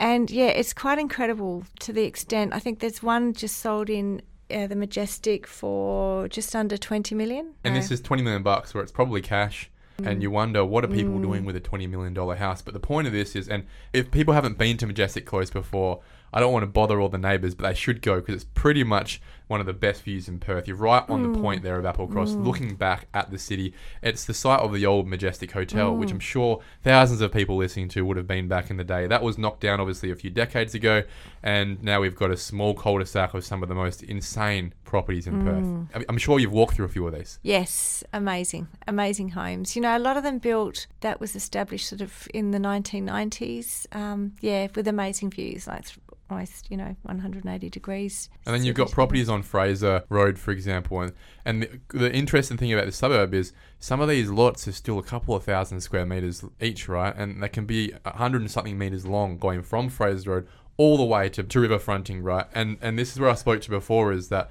And 0.00 0.30
yeah, 0.30 0.46
it's 0.46 0.72
quite 0.72 0.98
incredible 0.98 1.64
to 1.80 1.92
the 1.92 2.04
extent. 2.04 2.52
I 2.54 2.60
think 2.60 2.78
there's 2.78 3.02
one 3.02 3.32
just 3.32 3.56
sold 3.58 3.90
in 3.90 4.22
uh, 4.50 4.66
the 4.68 4.76
Majestic 4.76 5.46
for 5.46 6.28
just 6.28 6.54
under 6.54 6.76
20 6.76 7.14
million. 7.14 7.54
And 7.64 7.74
No. 7.74 7.80
this 7.80 7.90
is 7.90 8.00
20 8.00 8.22
million 8.22 8.42
bucks 8.42 8.74
where 8.74 8.82
it's 8.82 8.92
probably 8.92 9.20
cash. 9.22 9.70
And 10.04 10.22
you 10.22 10.30
wonder 10.30 10.64
what 10.64 10.84
are 10.84 10.88
people 10.88 11.18
doing 11.18 11.44
with 11.44 11.56
a 11.56 11.60
twenty 11.60 11.88
million 11.88 12.14
dollar 12.14 12.36
house? 12.36 12.62
But 12.62 12.72
the 12.72 12.78
point 12.78 13.08
of 13.08 13.12
this 13.12 13.34
is, 13.34 13.48
and 13.48 13.64
if 13.92 14.12
people 14.12 14.32
haven't 14.32 14.56
been 14.56 14.76
to 14.76 14.86
Majestic 14.86 15.26
Close 15.26 15.50
before, 15.50 16.02
I 16.32 16.40
don't 16.40 16.52
want 16.52 16.62
to 16.62 16.68
bother 16.68 17.00
all 17.00 17.08
the 17.08 17.18
neighbours, 17.18 17.54
but 17.54 17.68
they 17.68 17.74
should 17.74 18.02
go 18.02 18.16
because 18.16 18.34
it's 18.34 18.50
pretty 18.54 18.84
much 18.84 19.20
one 19.48 19.60
of 19.60 19.66
the 19.66 19.72
best 19.72 20.02
views 20.02 20.28
in 20.28 20.38
Perth. 20.38 20.68
You're 20.68 20.76
right 20.76 21.08
on 21.08 21.32
the 21.32 21.38
point 21.40 21.60
mm. 21.60 21.64
there 21.64 21.78
of 21.78 21.84
Applecross, 21.84 22.36
mm. 22.36 22.44
looking 22.44 22.76
back 22.76 23.08
at 23.14 23.30
the 23.30 23.38
city. 23.38 23.74
It's 24.02 24.26
the 24.26 24.34
site 24.34 24.60
of 24.60 24.72
the 24.72 24.86
old 24.86 25.08
Majestic 25.08 25.52
Hotel, 25.52 25.94
which 25.96 26.10
mm. 26.10 26.12
I'm 26.12 26.20
sure 26.20 26.60
thousands 26.84 27.22
of 27.22 27.32
people 27.32 27.56
listening 27.56 27.88
to 27.90 28.02
would 28.02 28.18
have 28.18 28.26
been 28.26 28.46
back 28.46 28.70
in 28.70 28.76
the 28.76 28.84
day. 28.84 29.06
That 29.06 29.22
was 29.22 29.38
knocked 29.38 29.60
down 29.60 29.80
obviously 29.80 30.10
a 30.10 30.14
few 30.14 30.30
decades 30.30 30.74
ago, 30.74 31.02
and 31.42 31.82
now 31.82 32.00
we've 32.00 32.14
got 32.14 32.30
a 32.30 32.36
small 32.36 32.74
cul-de-sac 32.74 33.34
of 33.34 33.44
some 33.44 33.62
of 33.62 33.70
the 33.70 33.74
most 33.74 34.02
insane 34.02 34.74
properties 34.84 35.26
in 35.26 35.42
Perth. 35.42 36.02
I- 36.02 36.04
I'm 36.08 36.18
sure 36.18 36.38
you've 36.38 36.52
walked 36.52 36.74
through 36.74 36.86
a 36.86 36.90
few 36.90 37.06
of 37.06 37.14
these. 37.14 37.38
Yes, 37.42 38.04
amazing, 38.12 38.68
amazing 38.86 39.30
homes. 39.30 39.74
You 39.74 39.82
know, 39.82 39.96
a 39.96 39.98
lot 39.98 40.18
of 40.18 40.22
them 40.22 40.38
built 40.38 40.86
that 41.00 41.20
was 41.20 41.34
established 41.34 41.88
sort 41.88 42.02
of 42.02 42.28
in 42.34 42.50
the 42.50 42.58
1990s. 42.58 43.86
Um, 43.96 44.32
yeah, 44.40 44.68
with 44.74 44.86
amazing 44.86 45.30
views, 45.30 45.66
like 45.66 45.86
almost 46.30 46.70
you 46.70 46.76
know 46.76 46.96
180 47.02 47.70
degrees. 47.70 48.28
And 48.46 48.54
then 48.54 48.64
you've 48.64 48.76
got 48.76 48.90
properties 48.90 49.28
on 49.28 49.42
Fraser 49.42 50.04
Road, 50.08 50.38
for 50.38 50.50
example. 50.50 51.00
And, 51.00 51.12
and 51.44 51.62
the, 51.62 51.98
the 51.98 52.12
interesting 52.12 52.56
thing 52.56 52.72
about 52.72 52.86
the 52.86 52.92
suburb 52.92 53.34
is 53.34 53.52
some 53.78 54.00
of 54.00 54.08
these 54.08 54.30
lots 54.30 54.66
are 54.68 54.72
still 54.72 54.98
a 54.98 55.02
couple 55.02 55.34
of 55.34 55.44
thousand 55.44 55.80
square 55.80 56.06
metres 56.06 56.44
each, 56.60 56.88
right? 56.88 57.14
And 57.16 57.42
they 57.42 57.48
can 57.48 57.66
be 57.66 57.92
a 58.04 58.16
hundred 58.16 58.42
and 58.42 58.50
something 58.50 58.78
metres 58.78 59.06
long 59.06 59.38
going 59.38 59.62
from 59.62 59.88
Fraser 59.88 60.30
Road 60.30 60.48
all 60.78 60.96
the 60.96 61.04
way 61.04 61.28
to, 61.28 61.42
to 61.42 61.60
river 61.60 61.78
fronting, 61.78 62.22
right? 62.22 62.46
And, 62.54 62.78
and 62.80 62.98
this 62.98 63.12
is 63.12 63.18
where 63.18 63.28
I 63.28 63.34
spoke 63.34 63.60
to 63.62 63.70
before 63.70 64.12
is 64.12 64.28
that 64.28 64.48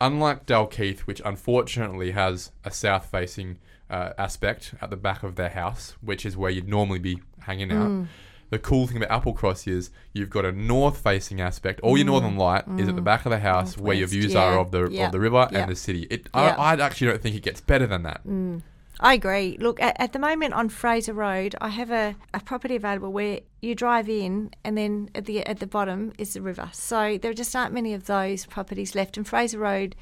unlike 0.00 0.44
Dalkeith, 0.46 1.00
which 1.00 1.22
unfortunately 1.24 2.10
has 2.10 2.52
a 2.64 2.70
south 2.70 3.06
facing 3.06 3.58
uh, 3.88 4.12
aspect 4.18 4.74
at 4.80 4.90
the 4.90 4.96
back 4.96 5.22
of 5.22 5.36
their 5.36 5.48
house, 5.48 5.96
which 6.02 6.24
is 6.26 6.36
where 6.36 6.50
you'd 6.50 6.68
normally 6.68 6.98
be 6.98 7.20
hanging 7.40 7.72
out. 7.72 8.06
The 8.50 8.58
cool 8.58 8.86
thing 8.86 9.02
about 9.02 9.24
Applecross 9.24 9.66
is 9.66 9.90
you've 10.12 10.30
got 10.30 10.44
a 10.44 10.52
north-facing 10.52 11.40
aspect. 11.40 11.80
All 11.80 11.96
your 11.96 12.04
mm. 12.04 12.10
northern 12.10 12.36
light 12.36 12.64
is 12.78 12.88
at 12.88 12.96
the 12.96 13.00
mm. 13.00 13.04
back 13.04 13.24
of 13.24 13.30
the 13.30 13.38
house, 13.38 13.78
where 13.78 13.94
your 13.94 14.08
views 14.08 14.34
yeah, 14.34 14.42
are 14.42 14.58
of 14.58 14.72
the 14.72 14.88
yeah, 14.90 15.06
of 15.06 15.12
the 15.12 15.20
river 15.20 15.48
yeah. 15.50 15.60
and 15.60 15.70
the 15.70 15.76
city. 15.76 16.06
It. 16.10 16.28
I, 16.34 16.50
I 16.50 16.72
actually 16.74 17.08
don't 17.08 17.22
think 17.22 17.36
it 17.36 17.42
gets 17.42 17.60
better 17.60 17.86
than 17.86 18.02
that. 18.02 18.26
Mm. 18.26 18.62
I 19.02 19.14
agree. 19.14 19.56
Look, 19.58 19.80
at, 19.80 19.98
at 19.98 20.12
the 20.12 20.18
moment 20.18 20.52
on 20.52 20.68
Fraser 20.68 21.14
Road, 21.14 21.54
I 21.60 21.70
have 21.70 21.90
a, 21.90 22.16
a 22.34 22.40
property 22.40 22.76
available 22.76 23.10
where 23.10 23.40
you 23.62 23.74
drive 23.74 24.10
in 24.10 24.50
and 24.62 24.76
then 24.76 25.08
at 25.14 25.24
the 25.24 25.46
at 25.46 25.58
the 25.58 25.66
bottom 25.66 26.12
is 26.18 26.34
the 26.34 26.42
river. 26.42 26.68
So 26.72 27.16
there 27.16 27.32
just 27.32 27.56
aren't 27.56 27.72
many 27.72 27.94
of 27.94 28.06
those 28.06 28.44
properties 28.46 28.94
left. 28.94 29.16
And 29.16 29.26
Fraser 29.26 29.58
Road 29.58 29.96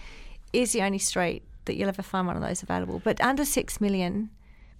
is 0.53 0.73
the 0.73 0.83
only 0.83 0.99
street 0.99 1.45
that 1.67 1.77
you'll 1.77 1.89
ever 1.89 2.03
find 2.03 2.27
one 2.27 2.37
of 2.37 2.43
those 2.43 2.63
available. 2.63 3.01
But 3.05 3.21
under 3.21 3.45
six 3.45 3.81
million 3.81 4.31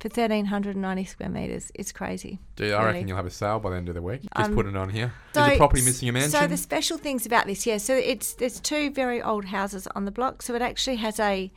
for 0.01 0.09
thirteen 0.09 0.47
hundred 0.47 0.77
and 0.77 0.83
ninety 0.83 1.05
square 1.05 1.29
meters, 1.29 1.73
it's 1.75 1.93
crazy. 1.93 2.39
Dude, 2.57 2.73
I 2.73 2.79
really. 2.83 2.93
reckon 2.93 3.09
you'll 3.09 3.17
have 3.17 3.27
a 3.27 3.31
sale 3.31 3.59
by 3.59 3.71
the 3.71 3.77
end 3.77 3.89
of 3.89 3.95
the 3.95 4.03
week. 4.03 4.23
Just 4.23 4.51
Um, 4.51 4.55
put 4.55 4.67
it 4.67 4.77
on 4.77 4.91
here. 4.91 5.13
is 5.35 5.51
the 5.51 5.57
property 5.57 5.83
missing 5.83 6.09
a 6.09 6.13
mansion? 6.13 6.31
So 6.31 6.47
the 6.47 6.57
special 6.57 6.99
things 6.99 7.27
about 7.27 7.47
this, 7.47 7.67
yeah. 7.67 7.79
So 7.79 7.95
it's 7.95 8.35
there's 8.35 8.61
two 8.61 8.91
very 8.91 9.21
old 9.21 9.47
houses 9.47 9.87
on 9.97 10.05
the 10.05 10.11
block. 10.11 10.43
So 10.43 10.55
it 10.55 10.63
actually 10.63 10.97
has 10.97 11.19
a 11.19 11.51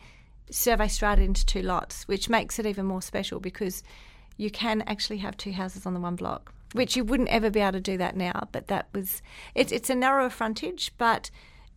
survey 0.49 0.87
strata 0.87 1.21
into 1.21 1.45
two 1.45 1.61
lots, 1.61 2.07
which 2.07 2.29
makes 2.29 2.59
it 2.59 2.65
even 2.65 2.85
more 2.85 3.01
special 3.01 3.39
because 3.39 3.83
you 4.37 4.49
can 4.49 4.81
actually 4.83 5.17
have 5.19 5.37
two 5.37 5.51
houses 5.51 5.85
on 5.85 5.93
the 5.93 5.99
one 5.99 6.15
block, 6.15 6.53
which 6.73 6.95
you 6.95 7.03
wouldn't 7.03 7.29
ever 7.29 7.49
be 7.49 7.59
able 7.59 7.73
to 7.73 7.79
do 7.79 7.97
that 7.97 8.15
now. 8.17 8.47
But 8.51 8.67
that 8.67 8.87
was 8.93 9.21
it's 9.55 9.71
it's 9.71 9.89
a 9.89 9.95
narrower 9.95 10.29
frontage, 10.29 10.91
but 10.97 11.29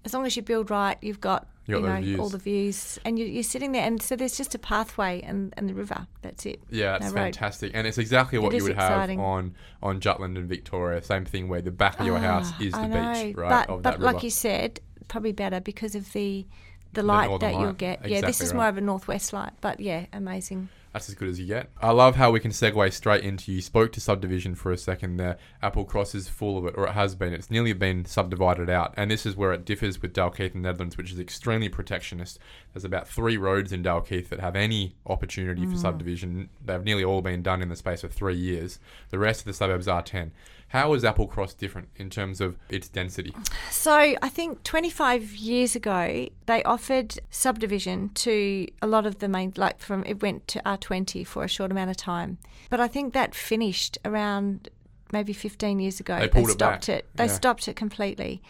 as 0.05 0.15
long 0.15 0.25
as 0.25 0.35
you 0.37 0.43
build 0.43 0.71
right, 0.71 0.97
you've 1.03 1.21
got. 1.21 1.47
You 1.67 1.81
got 1.81 2.03
know 2.03 2.23
all 2.23 2.29
the 2.29 2.39
views, 2.39 2.99
and 3.07 3.19
you, 3.19 3.25
you're 3.25 3.43
sitting 3.43 3.73
there, 3.73 3.85
and 3.87 4.03
so 4.03 4.17
there's 4.17 4.37
just 4.37 4.55
a 4.55 4.59
pathway 4.59 5.23
and, 5.23 5.55
and 5.57 5.67
the 5.69 5.73
river. 5.75 6.07
That's 6.21 6.45
it. 6.45 6.61
yeah, 6.71 6.97
it's 6.97 7.07
no 7.07 7.13
road. 7.13 7.15
fantastic, 7.15 7.73
and 7.75 7.87
it's 7.87 7.97
exactly 7.97 8.39
what 8.39 8.53
It 8.53 8.59
you 8.59 8.65
would 8.65 8.77
have 8.77 9.11
on 9.19 9.55
on 9.83 10.01
Jutland 10.01 10.37
and 10.37 10.47
Victoria. 10.47 11.03
Same 11.03 11.25
thing 11.25 11.49
where 11.49 11.63
the 11.63 11.71
back 11.71 11.99
of 12.01 12.07
your 12.07 12.19
house 12.19 12.51
Ah, 12.53 12.63
is 12.63 12.73
the 12.73 12.87
know, 12.87 13.15
beach, 13.15 13.37
right? 13.37 13.67
But, 13.67 13.83
but 13.83 14.01
like 14.01 14.23
you 14.23 14.31
said, 14.31 14.81
probably 15.09 15.33
better 15.33 15.61
because 15.61 15.95
of 15.95 16.13
the 16.13 16.47
the 16.93 17.03
light 17.03 17.29
northern 17.29 17.53
that 17.53 17.59
you'll 17.59 17.69
light. 17.69 17.79
get. 17.79 18.09
Yeah, 18.09 18.21
this 18.21 18.43
is 18.43 18.51
right. 18.51 18.57
more 18.57 18.69
of 18.69 18.77
a 18.77 18.83
northwest 18.83 19.33
light, 19.33 19.53
but 19.63 19.81
yeah, 19.81 20.07
amazing. 20.13 20.69
That's 20.95 21.09
as 21.09 21.17
good 21.17 21.29
as 21.29 21.41
you 21.41 21.47
get. 21.47 21.71
I 21.83 21.91
love 21.91 22.15
how 22.15 22.31
we 22.31 22.39
can 22.39 22.53
segue 22.53 22.93
straight 22.93 23.25
into 23.25 23.51
you 23.51 23.61
spoke 23.61 23.91
to 23.93 24.01
subdivision 24.01 24.55
for 24.55 24.71
a 24.71 24.79
second 24.79 25.17
there. 25.17 25.39
Applecross 25.61 26.15
is 26.15 26.29
full 26.29 26.57
of 26.57 26.67
it, 26.67 26.75
or 26.77 26.87
it 26.87 26.93
has 26.93 27.17
been. 27.17 27.33
It's 27.33 27.51
nearly 27.51 27.73
been 27.73 28.05
subdivided 28.05 28.71
out, 28.71 28.95
and 28.97 29.11
this 29.11 29.27
is 29.27 29.35
where 29.35 29.53
it 29.53 29.65
differs 29.65 30.01
with 30.01 30.15
Dalkeith 30.15 30.55
and 30.55 30.65
Nedlands, 30.65 30.97
which 30.97 31.11
is 31.11 31.19
extremely 31.19 31.69
protectionist. 31.69 32.39
There's 32.73 32.85
about 32.85 33.09
three 33.09 33.37
roads 33.37 33.73
in 33.73 33.83
Dalkeith 33.83 34.29
that 34.29 34.39
have 34.39 34.55
any 34.55 34.95
opportunity 35.05 35.67
for 35.67 35.73
mm. 35.73 35.83
subdivision. 35.83 36.49
They've 36.65 36.85
nearly 36.85 37.03
all 37.03 37.23
been 37.23 37.43
done 37.43 37.61
in 37.61 37.71
the 37.71 37.77
space 37.77 38.05
of 38.05 38.13
three 38.13 38.37
years. 38.37 38.79
The 39.11 39.19
rest 39.19 39.41
of 39.41 39.47
the 39.47 39.53
suburbs 39.53 39.89
are 39.89 40.01
10. 40.01 40.31
How 40.75 40.93
is 40.95 41.05
Applecross 41.05 41.57
different 41.57 41.87
in 41.95 42.11
terms 42.11 42.41
of 42.41 42.57
its 42.69 42.89
density? 42.89 43.33
So 43.71 43.95
I 43.95 44.29
think 44.29 44.65
25 44.65 45.37
years 45.37 45.77
ago 45.77 46.29
they 46.47 46.65
offered 46.65 47.17
subdivision 47.31 48.09
to 48.15 48.67
a 48.83 48.89
lot 48.89 49.07
of 49.07 49.21
the 49.21 49.29
main, 49.29 49.53
like 49.57 49.79
from 49.79 50.03
it 50.05 50.21
went 50.21 50.49
to 50.49 50.59
R20 50.67 51.25
for 51.25 51.45
a 51.45 51.49
short 51.49 51.71
amount 51.71 51.91
of 51.91 51.97
time, 51.97 52.39
but 52.71 52.81
I 52.81 52.89
think 52.89 53.15
that 53.15 53.37
finished 53.37 53.99
around 54.05 54.69
maybe 55.13 55.33
15 55.33 55.79
years 55.79 56.01
ago. 56.01 56.19
They 56.19 56.27
pulled 56.27 56.49
it 56.49 56.53
stopped 56.55 56.89
back. 56.89 56.97
it. 56.97 57.09
They 57.15 57.27
Yeah. 57.27 57.33
stopped 57.35 57.69
it 57.69 57.77
completely. 57.77 58.43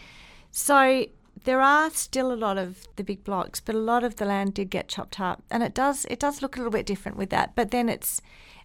So 0.49 1.05
there 1.43 1.61
are 1.61 1.91
still 1.91 2.33
a 2.33 2.39
lot 2.47 2.57
of 2.57 2.87
the 2.95 3.03
big 3.03 3.23
blocks, 3.23 3.59
but 3.59 3.75
a 3.75 3.77
lot 3.77 4.03
of 4.03 4.15
the 4.15 4.25
land 4.25 4.55
did 4.55 4.71
get 4.71 4.87
chopped 4.87 5.19
up, 5.19 5.43
and 5.51 5.61
it 5.61 5.75
does 5.75 6.05
it 6.09 6.19
does 6.19 6.41
look 6.41 6.55
a 6.55 6.59
little 6.59 6.71
bit 6.71 6.87
different 6.87 7.17
with 7.19 7.29
that. 7.29 7.53
But 7.53 7.69
then 7.69 7.87
it's, 7.87 8.19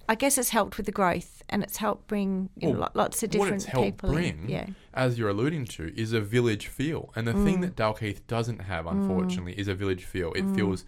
I 0.09 0.15
guess 0.17 0.37
it's 0.39 0.49
helped 0.49 0.77
with 0.77 0.87
the 0.87 0.93
growth, 0.93 1.43
and 1.49 1.63
it's 1.63 1.77
helped 1.77 2.09
bring 2.09 2.49
you 2.57 2.69
know, 2.69 2.73
Well, 2.73 2.81
lo- 2.95 3.03
lots 3.03 3.23
of 3.23 3.29
what 3.29 3.33
different 3.33 3.55
it's 3.57 3.65
helped 3.67 3.87
people. 3.99 4.11
in. 4.11 4.15
bring, 4.17 4.49
Yeah. 4.51 4.67
as 4.93 5.19
you're 5.19 5.29
alluding 5.29 5.67
to, 5.67 5.93
is 5.97 6.13
a 6.13 6.21
village 6.21 6.67
feel. 6.67 7.13
And 7.15 7.27
the 7.29 7.33
Mm. 7.33 7.45
thing 7.45 7.61
that 7.61 7.77
Dalkeith 7.77 8.27
doesn't 8.27 8.63
have, 8.63 8.87
unfortunately, 8.87 9.53
is 9.59 9.69
a 9.69 9.75
village 9.75 10.05
feel. 10.05 10.33
It 10.33 10.45
feels, 10.55 10.85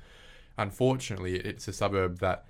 unfortunately, 0.58 1.36
it's 1.36 1.68
a 1.68 1.72
suburb 1.72 2.18
that 2.18 2.44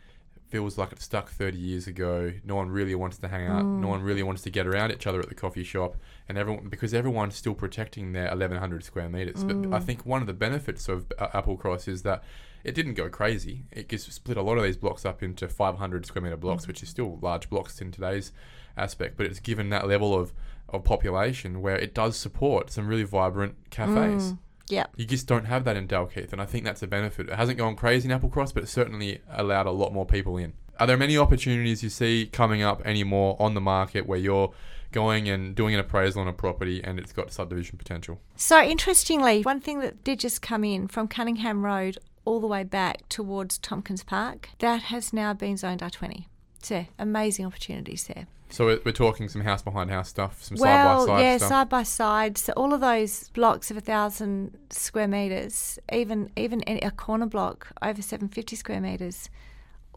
feels 0.49 0.77
like 0.77 0.93
it's 0.93 1.05
stuck 1.05 1.31
30 1.31 1.57
years 1.57 1.87
ago. 1.87 2.33
No 2.45 2.57
one 2.57 2.71
really 2.71 2.95
wants 2.95 3.17
to 3.19 3.29
hang 3.29 3.47
out. 3.47 3.65
Mm. 3.65 3.81
No 3.81 3.89
one 3.89 4.03
really 4.03 4.23
wants 4.23 4.43
to 4.43 4.51
get 4.51 4.67
around 4.67 4.93
each 4.93 5.07
other 5.07 5.19
at 5.21 5.29
the 5.31 5.35
coffee 5.35 5.65
shop. 5.65 5.97
And 6.29 6.37
everyone, 6.37 6.69
because 6.69 6.93
everyone's 6.93 7.35
still 7.37 7.55
protecting 7.55 8.13
their 8.13 8.31
1100 8.31 8.85
square 8.85 9.09
meters. 9.09 9.45
But 9.45 9.57
Mm. 9.57 9.75
I 9.75 9.79
think 9.81 10.05
one 10.05 10.21
of 10.21 10.27
the 10.27 10.35
benefits 10.35 10.89
of 10.89 11.11
uh, 11.19 11.29
Applecross 11.29 11.89
is 11.89 12.03
that 12.03 12.23
it 12.65 12.75
didn't 12.75 12.95
go 12.95 13.09
crazy. 13.09 13.65
It 13.71 13.89
just 13.89 14.11
split 14.13 14.37
a 14.37 14.43
lot 14.43 14.59
of 14.59 14.65
these 14.65 14.77
blocks 14.77 15.05
up 15.05 15.23
into 15.23 15.49
500 15.49 16.07
square 16.07 16.23
meter 16.23 16.37
Mm. 16.37 16.41
blocks, 16.41 16.67
which 16.67 16.83
is 16.83 16.89
still 16.89 17.19
large 17.21 17.49
blocks 17.51 17.81
in 17.81 17.91
today's 17.93 18.33
aspect. 18.77 19.17
But 19.17 19.27
it's 19.27 19.41
given 19.41 19.71
that 19.71 19.87
level 19.89 20.15
of, 20.19 20.33
of 20.69 20.85
population 20.85 21.61
where 21.61 21.77
it 21.77 21.95
does 21.95 22.17
support 22.17 22.71
some 22.71 22.87
really 22.87 23.03
vibrant 23.05 23.57
cafes. 23.71 24.35
Yeah. 24.69 24.87
You 24.97 25.05
just 25.05 25.27
don't 25.27 25.45
have 25.47 25.65
that 25.65 25.77
in 25.77 25.87
Dalkeith, 25.89 26.33
and 26.33 26.41
I 26.41 26.47
think 26.47 26.65
that's 26.65 26.83
a 26.83 26.87
benefit. 26.87 27.29
It 27.29 27.35
hasn't 27.35 27.59
gone 27.59 27.77
crazy 27.77 28.11
in 28.11 28.19
Applecross, 28.19 28.55
but 28.55 28.63
it 28.63 28.69
certainly 28.69 29.21
allowed 29.31 29.67
a 29.67 29.71
lot 29.73 29.93
more 29.93 30.07
people 30.07 30.37
in. 30.39 30.55
Are 30.81 30.87
there 30.87 30.97
many 30.97 31.19
opportunities 31.19 31.83
you 31.83 31.91
see 31.91 32.27
coming 32.33 32.63
up 32.63 32.81
anymore 32.87 33.37
on 33.39 33.53
the 33.55 33.61
market 33.61 34.07
where 34.07 34.19
you're 34.19 34.53
going 34.91 35.29
and 35.29 35.55
doing 35.55 35.75
an 35.75 35.81
appraisal 35.81 36.23
on 36.23 36.29
a 36.29 36.33
property 36.33 36.83
and 36.83 36.99
it's 36.99 37.13
got 37.13 37.33
subdivision 37.33 37.77
potential? 37.77 38.21
So 38.37 38.63
interestingly, 38.63 39.43
one 39.43 39.61
thing 39.61 39.81
that 39.81 40.05
did 40.05 40.21
just 40.21 40.41
come 40.43 40.65
in 40.65 40.89
from 40.89 41.07
Cunningham 41.09 41.65
Road 41.65 41.99
all 42.25 42.41
the 42.41 42.47
way 42.47 42.65
back 42.65 43.09
towards 43.09 43.59
Tompkins 43.59 44.05
Park, 44.05 44.51
that 44.59 44.83
has 44.85 45.13
now 45.13 45.33
been 45.35 45.57
zoned 45.57 45.81
R20. 45.81 46.27
So 46.63 46.87
amazing 46.99 47.47
opportunities 47.47 48.05
there. 48.05 48.27
So 48.51 48.67
we're, 48.67 48.81
we're 48.85 48.93
talking 48.93 49.29
some 49.29 49.41
house 49.41 49.63
behind 49.63 49.91
house 49.91 50.11
stuff, 50.11 50.43
some 50.43 50.59
side 50.59 50.65
well, 50.65 50.85
by 50.85 50.99
side 50.99 51.05
stuff. 51.07 51.21
yeah, 51.23 51.37
stuff. 51.39 51.49
side 51.49 51.69
by 51.71 51.83
side. 51.83 52.39
So 52.39 52.53
all 52.53 52.75
of 52.75 52.81
those 52.83 53.29
blocks 53.31 53.71
of 53.71 53.77
a 53.79 53.81
thousand 53.81 54.57
square 54.71 55.09
meters, 55.09 55.79
even 55.91 56.31
even 56.37 56.63
any- 56.65 56.81
a 56.81 56.91
corner 56.91 57.27
block 57.27 57.69
over 57.81 58.03
seven 58.03 58.29
fifty 58.29 58.55
square 58.55 58.81
meters, 58.81 59.31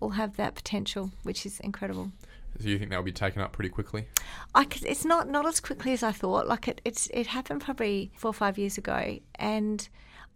all 0.02 0.12
have 0.12 0.38
that 0.38 0.56
potential, 0.56 1.12
which 1.24 1.46
is 1.46 1.60
incredible. 1.60 2.14
so 2.58 2.70
you 2.70 2.80
think 2.80 2.92
that 2.92 2.98
will 2.98 3.04
be 3.04 3.12
taken 3.12 3.42
up 3.42 3.52
pretty 3.52 3.70
quickly? 3.70 4.08
I 4.56 4.66
it's 4.84 5.04
not 5.04 5.28
not 5.28 5.46
as 5.46 5.60
quickly 5.60 5.92
as 5.92 6.02
I 6.02 6.14
thought. 6.14 6.48
Like 6.48 6.70
it, 6.70 6.80
it's 6.86 7.08
it 7.14 7.28
happened 7.28 7.60
probably 7.62 8.12
four 8.16 8.30
or 8.30 8.34
five 8.34 8.58
years 8.58 8.78
ago, 8.78 9.20
and 9.36 9.90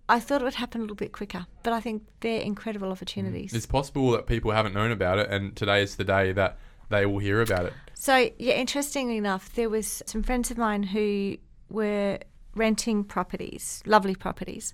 I 0.10 0.20
thought 0.20 0.42
it 0.42 0.44
would 0.44 0.56
happen 0.56 0.82
a 0.82 0.84
little 0.84 0.96
bit 0.96 1.14
quicker. 1.14 1.46
But 1.64 1.72
I 1.72 1.80
think 1.80 2.04
they're 2.20 2.42
incredible 2.42 2.92
opportunities. 2.92 3.54
Mm. 3.54 3.56
It's 3.58 3.66
possible 3.66 4.12
that 4.12 4.26
people 4.26 4.52
haven't 4.52 4.74
known 4.74 4.92
about 4.92 5.20
it, 5.20 5.30
and 5.30 5.56
today 5.56 5.84
is 5.84 5.96
the 5.96 6.04
day 6.04 6.32
that 6.34 6.58
they 6.90 7.06
will 7.06 7.20
hear 7.20 7.42
about 7.42 7.66
it. 7.66 7.74
So 7.94 8.30
yeah, 8.38 8.56
interestingly 8.56 9.18
enough, 9.18 9.54
there 9.54 9.70
was 9.70 10.02
some 10.06 10.24
friends 10.24 10.50
of 10.52 10.58
mine 10.58 10.84
who 10.84 11.38
were 11.70 12.20
renting 12.56 13.04
properties, 13.04 13.84
lovely 13.86 14.16
properties. 14.16 14.74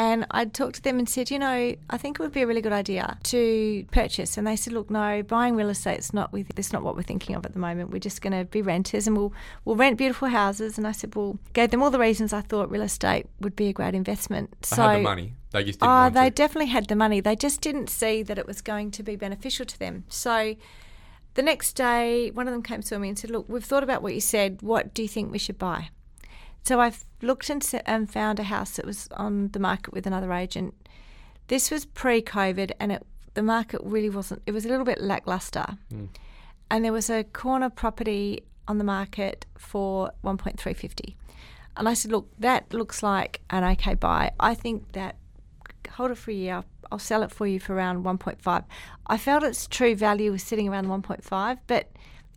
And 0.00 0.26
I 0.30 0.44
talked 0.44 0.76
to 0.76 0.82
them 0.82 1.00
and 1.00 1.08
said, 1.08 1.28
you 1.28 1.40
know, 1.40 1.74
I 1.90 1.98
think 1.98 2.20
it 2.20 2.22
would 2.22 2.32
be 2.32 2.42
a 2.42 2.46
really 2.46 2.60
good 2.60 2.72
idea 2.72 3.18
to 3.24 3.84
purchase. 3.90 4.38
And 4.38 4.46
they 4.46 4.54
said, 4.54 4.72
look, 4.72 4.90
no, 4.90 5.24
buying 5.24 5.56
real 5.56 5.70
estate 5.70 5.98
is 5.98 6.14
not 6.14 6.32
with. 6.32 6.46
That's 6.54 6.72
not 6.72 6.84
what 6.84 6.94
we're 6.94 7.02
thinking 7.02 7.34
of 7.34 7.44
at 7.44 7.52
the 7.52 7.58
moment. 7.58 7.90
We're 7.90 7.98
just 7.98 8.22
going 8.22 8.32
to 8.32 8.44
be 8.44 8.62
renters, 8.62 9.08
and 9.08 9.16
we'll 9.16 9.32
we'll 9.64 9.74
rent 9.74 9.98
beautiful 9.98 10.28
houses. 10.28 10.78
And 10.78 10.86
I 10.86 10.92
said, 10.92 11.16
well, 11.16 11.36
gave 11.52 11.72
them 11.72 11.82
all 11.82 11.90
the 11.90 11.98
reasons 11.98 12.32
I 12.32 12.42
thought 12.42 12.70
real 12.70 12.82
estate 12.82 13.26
would 13.40 13.56
be 13.56 13.66
a 13.66 13.72
great 13.72 13.96
investment. 13.96 14.52
They 14.62 14.76
so 14.76 14.82
had 14.82 14.98
the 14.98 15.02
money. 15.02 15.32
They 15.50 15.64
just 15.64 15.80
didn't 15.80 15.90
Oh, 15.90 15.94
want 16.02 16.14
they 16.14 16.24
to. 16.26 16.30
definitely 16.30 16.66
had 16.70 16.86
the 16.86 16.94
money. 16.94 17.18
They 17.18 17.34
just 17.34 17.60
didn't 17.60 17.90
see 17.90 18.22
that 18.22 18.38
it 18.38 18.46
was 18.46 18.60
going 18.62 18.92
to 18.92 19.02
be 19.02 19.16
beneficial 19.16 19.66
to 19.66 19.78
them. 19.80 20.04
So 20.08 20.54
the 21.34 21.42
next 21.42 21.72
day, 21.72 22.30
one 22.30 22.46
of 22.46 22.52
them 22.52 22.62
came 22.62 22.82
to 22.82 22.98
me 23.00 23.08
and 23.08 23.18
said, 23.18 23.30
Look, 23.30 23.48
we've 23.48 23.64
thought 23.64 23.82
about 23.82 24.02
what 24.02 24.14
you 24.14 24.20
said. 24.20 24.62
What 24.62 24.94
do 24.94 25.02
you 25.02 25.08
think 25.08 25.32
we 25.32 25.38
should 25.38 25.58
buy? 25.58 25.88
So 26.64 26.80
I 26.80 26.92
looked 27.22 27.50
and, 27.50 27.64
and 27.86 28.10
found 28.10 28.38
a 28.38 28.44
house 28.44 28.72
that 28.72 28.84
was 28.84 29.08
on 29.12 29.48
the 29.48 29.58
market 29.58 29.94
with 29.94 30.06
another 30.06 30.32
agent. 30.32 30.74
This 31.48 31.70
was 31.70 31.86
pre 31.86 32.20
COVID 32.20 32.72
and 32.78 32.92
it, 32.92 33.06
the 33.34 33.42
market 33.42 33.80
really 33.82 34.10
wasn't, 34.10 34.42
it 34.46 34.52
was 34.52 34.64
a 34.64 34.68
little 34.68 34.84
bit 34.84 35.00
lackluster. 35.00 35.78
Hmm. 35.90 36.06
And 36.70 36.84
there 36.84 36.92
was 36.92 37.08
a 37.08 37.24
corner 37.24 37.70
property 37.70 38.42
on 38.66 38.76
the 38.76 38.84
market 38.84 39.46
for 39.56 40.12
1.350. 40.22 41.14
And 41.78 41.88
I 41.88 41.94
said, 41.94 42.10
look, 42.10 42.28
that 42.38 42.74
looks 42.74 43.02
like 43.02 43.40
an 43.50 43.64
okay 43.64 43.94
buy. 43.94 44.32
I 44.38 44.54
think 44.54 44.92
that 44.92 45.16
hold 45.92 46.10
it 46.10 46.18
for 46.18 46.30
a 46.30 46.34
year. 46.34 46.54
I'll, 46.54 46.64
I'll 46.92 46.98
sell 46.98 47.22
it 47.22 47.30
for 47.30 47.46
you 47.46 47.58
for 47.58 47.74
around 47.74 48.04
1.5. 48.04 48.64
I 49.06 49.16
felt 49.16 49.42
its 49.42 49.66
true 49.66 49.94
value 49.94 50.32
was 50.32 50.42
sitting 50.42 50.68
around 50.68 50.86
1.5, 50.86 51.58
but 51.66 51.90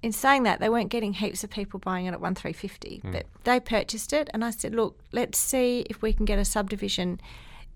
in 0.04 0.12
saying 0.12 0.44
that, 0.44 0.60
they 0.60 0.70
weren't 0.70 0.90
getting 0.90 1.14
heaps 1.14 1.44
of 1.44 1.50
people 1.50 1.80
buying 1.80 2.06
it 2.06 2.14
at 2.14 2.22
one 2.22 2.36
1.350. 2.36 3.02
Hmm. 3.02 3.12
But 3.12 3.26
they 3.44 3.60
purchased 3.60 4.14
it, 4.14 4.30
and 4.34 4.44
I 4.44 4.52
said, 4.52 4.74
look, 4.74 5.00
let's 5.12 5.38
see 5.38 5.86
if 5.90 6.02
we 6.02 6.14
can 6.14 6.26
get 6.26 6.40
a 6.40 6.46
subdivision. 6.46 7.22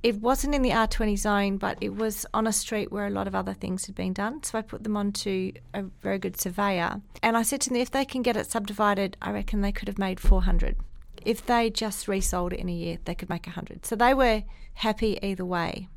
It 0.03 0.21
wasn't 0.21 0.53
in 0.53 0.61
the 0.61 0.69
R20 0.69 1.17
zone, 1.17 1.57
but 1.57 1.77
it 1.81 1.95
was 1.95 2.25
on 2.33 2.45
a 2.45 2.53
street 2.53 2.91
where 2.91 3.07
a 3.07 3.11
lot 3.11 3.27
of 3.27 3.33
other 3.33 3.53
things 3.53 3.85
had 3.85 3.95
been 3.95 4.13
done. 4.13 4.43
So 4.43 4.57
I 4.57 4.61
put 4.61 4.83
them 4.83 4.95
onto 4.97 5.53
a 5.73 5.83
very 6.01 6.19
good 6.19 6.39
surveyor. 6.39 7.01
And 7.23 7.35
I 7.35 7.41
said 7.41 7.61
to 7.61 7.69
them, 7.69 7.77
if 7.77 7.89
they 7.89 8.05
can 8.05 8.21
get 8.21 8.37
it 8.37 8.49
subdivided, 8.49 9.17
I 9.21 9.31
reckon 9.31 9.61
they 9.61 9.71
could 9.71 9.87
have 9.87 9.97
made 9.97 10.19
400. 10.19 10.77
If 11.23 11.43
they 11.45 11.71
just 11.71 12.07
resold 12.07 12.53
it 12.53 12.59
in 12.59 12.69
a 12.69 12.73
year, 12.73 12.99
they 13.05 13.15
could 13.15 13.29
make 13.29 13.47
100. 13.47 13.83
So 13.85 13.95
they 13.95 14.13
were 14.13 14.43
happy 14.75 15.17
either 15.23 15.45
way. 15.45 15.89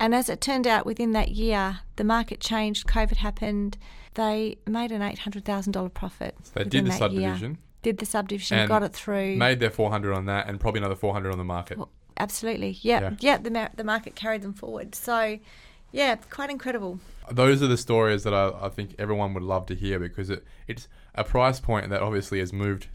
And 0.00 0.14
as 0.14 0.28
it 0.30 0.40
turned 0.40 0.66
out, 0.66 0.86
within 0.86 1.12
that 1.12 1.28
year, 1.32 1.80
the 1.96 2.04
market 2.04 2.40
changed, 2.40 2.86
COVID 2.86 3.16
happened. 3.16 3.76
They 4.14 4.56
made 4.66 4.90
an 4.92 5.02
$800,000 5.02 5.92
profit. 5.94 6.34
They 6.54 6.64
did 6.64 6.86
the 6.86 6.90
that 6.90 7.12
year. 7.12 7.28
subdivision, 7.34 7.58
Did 7.82 7.98
the 7.98 8.06
subdivision, 8.06 8.66
got 8.66 8.82
it 8.82 8.92
through. 8.94 9.36
made 9.36 9.60
their 9.60 9.70
400 9.70 10.12
on 10.14 10.24
that, 10.26 10.48
and 10.48 10.58
probably 10.58 10.78
another 10.80 10.96
400 10.96 11.30
on 11.30 11.38
the 11.38 11.44
market. 11.44 11.76
Well, 11.78 11.90
absolutely. 12.16 12.78
Yeah. 12.80 13.00
Yeah. 13.00 13.10
Yeah. 13.20 13.36
the, 13.38 13.50
mar- 13.50 13.70
the 13.76 13.84
market 13.84 14.16
carried 14.16 14.40
them 14.42 14.54
forward. 14.54 14.94
So, 14.94 15.38
yeah, 15.92 16.16
quite 16.30 16.48
incredible. 16.50 16.98
those 17.30 17.62
are 17.62 17.66
the 17.68 17.76
stories 17.76 18.24
that 18.24 18.32
I, 18.34 18.52
I 18.58 18.68
think 18.70 18.94
everyone 18.98 19.34
would 19.34 19.42
love 19.42 19.66
to 19.66 19.74
hear 19.74 19.98
because 19.98 20.30
it, 20.30 20.44
it's 20.66 20.88
a 21.14 21.24
price 21.24 21.60
point 21.60 21.90
that 21.90 22.00
obviously 22.00 22.38
has 22.38 22.52
moved 22.54 22.88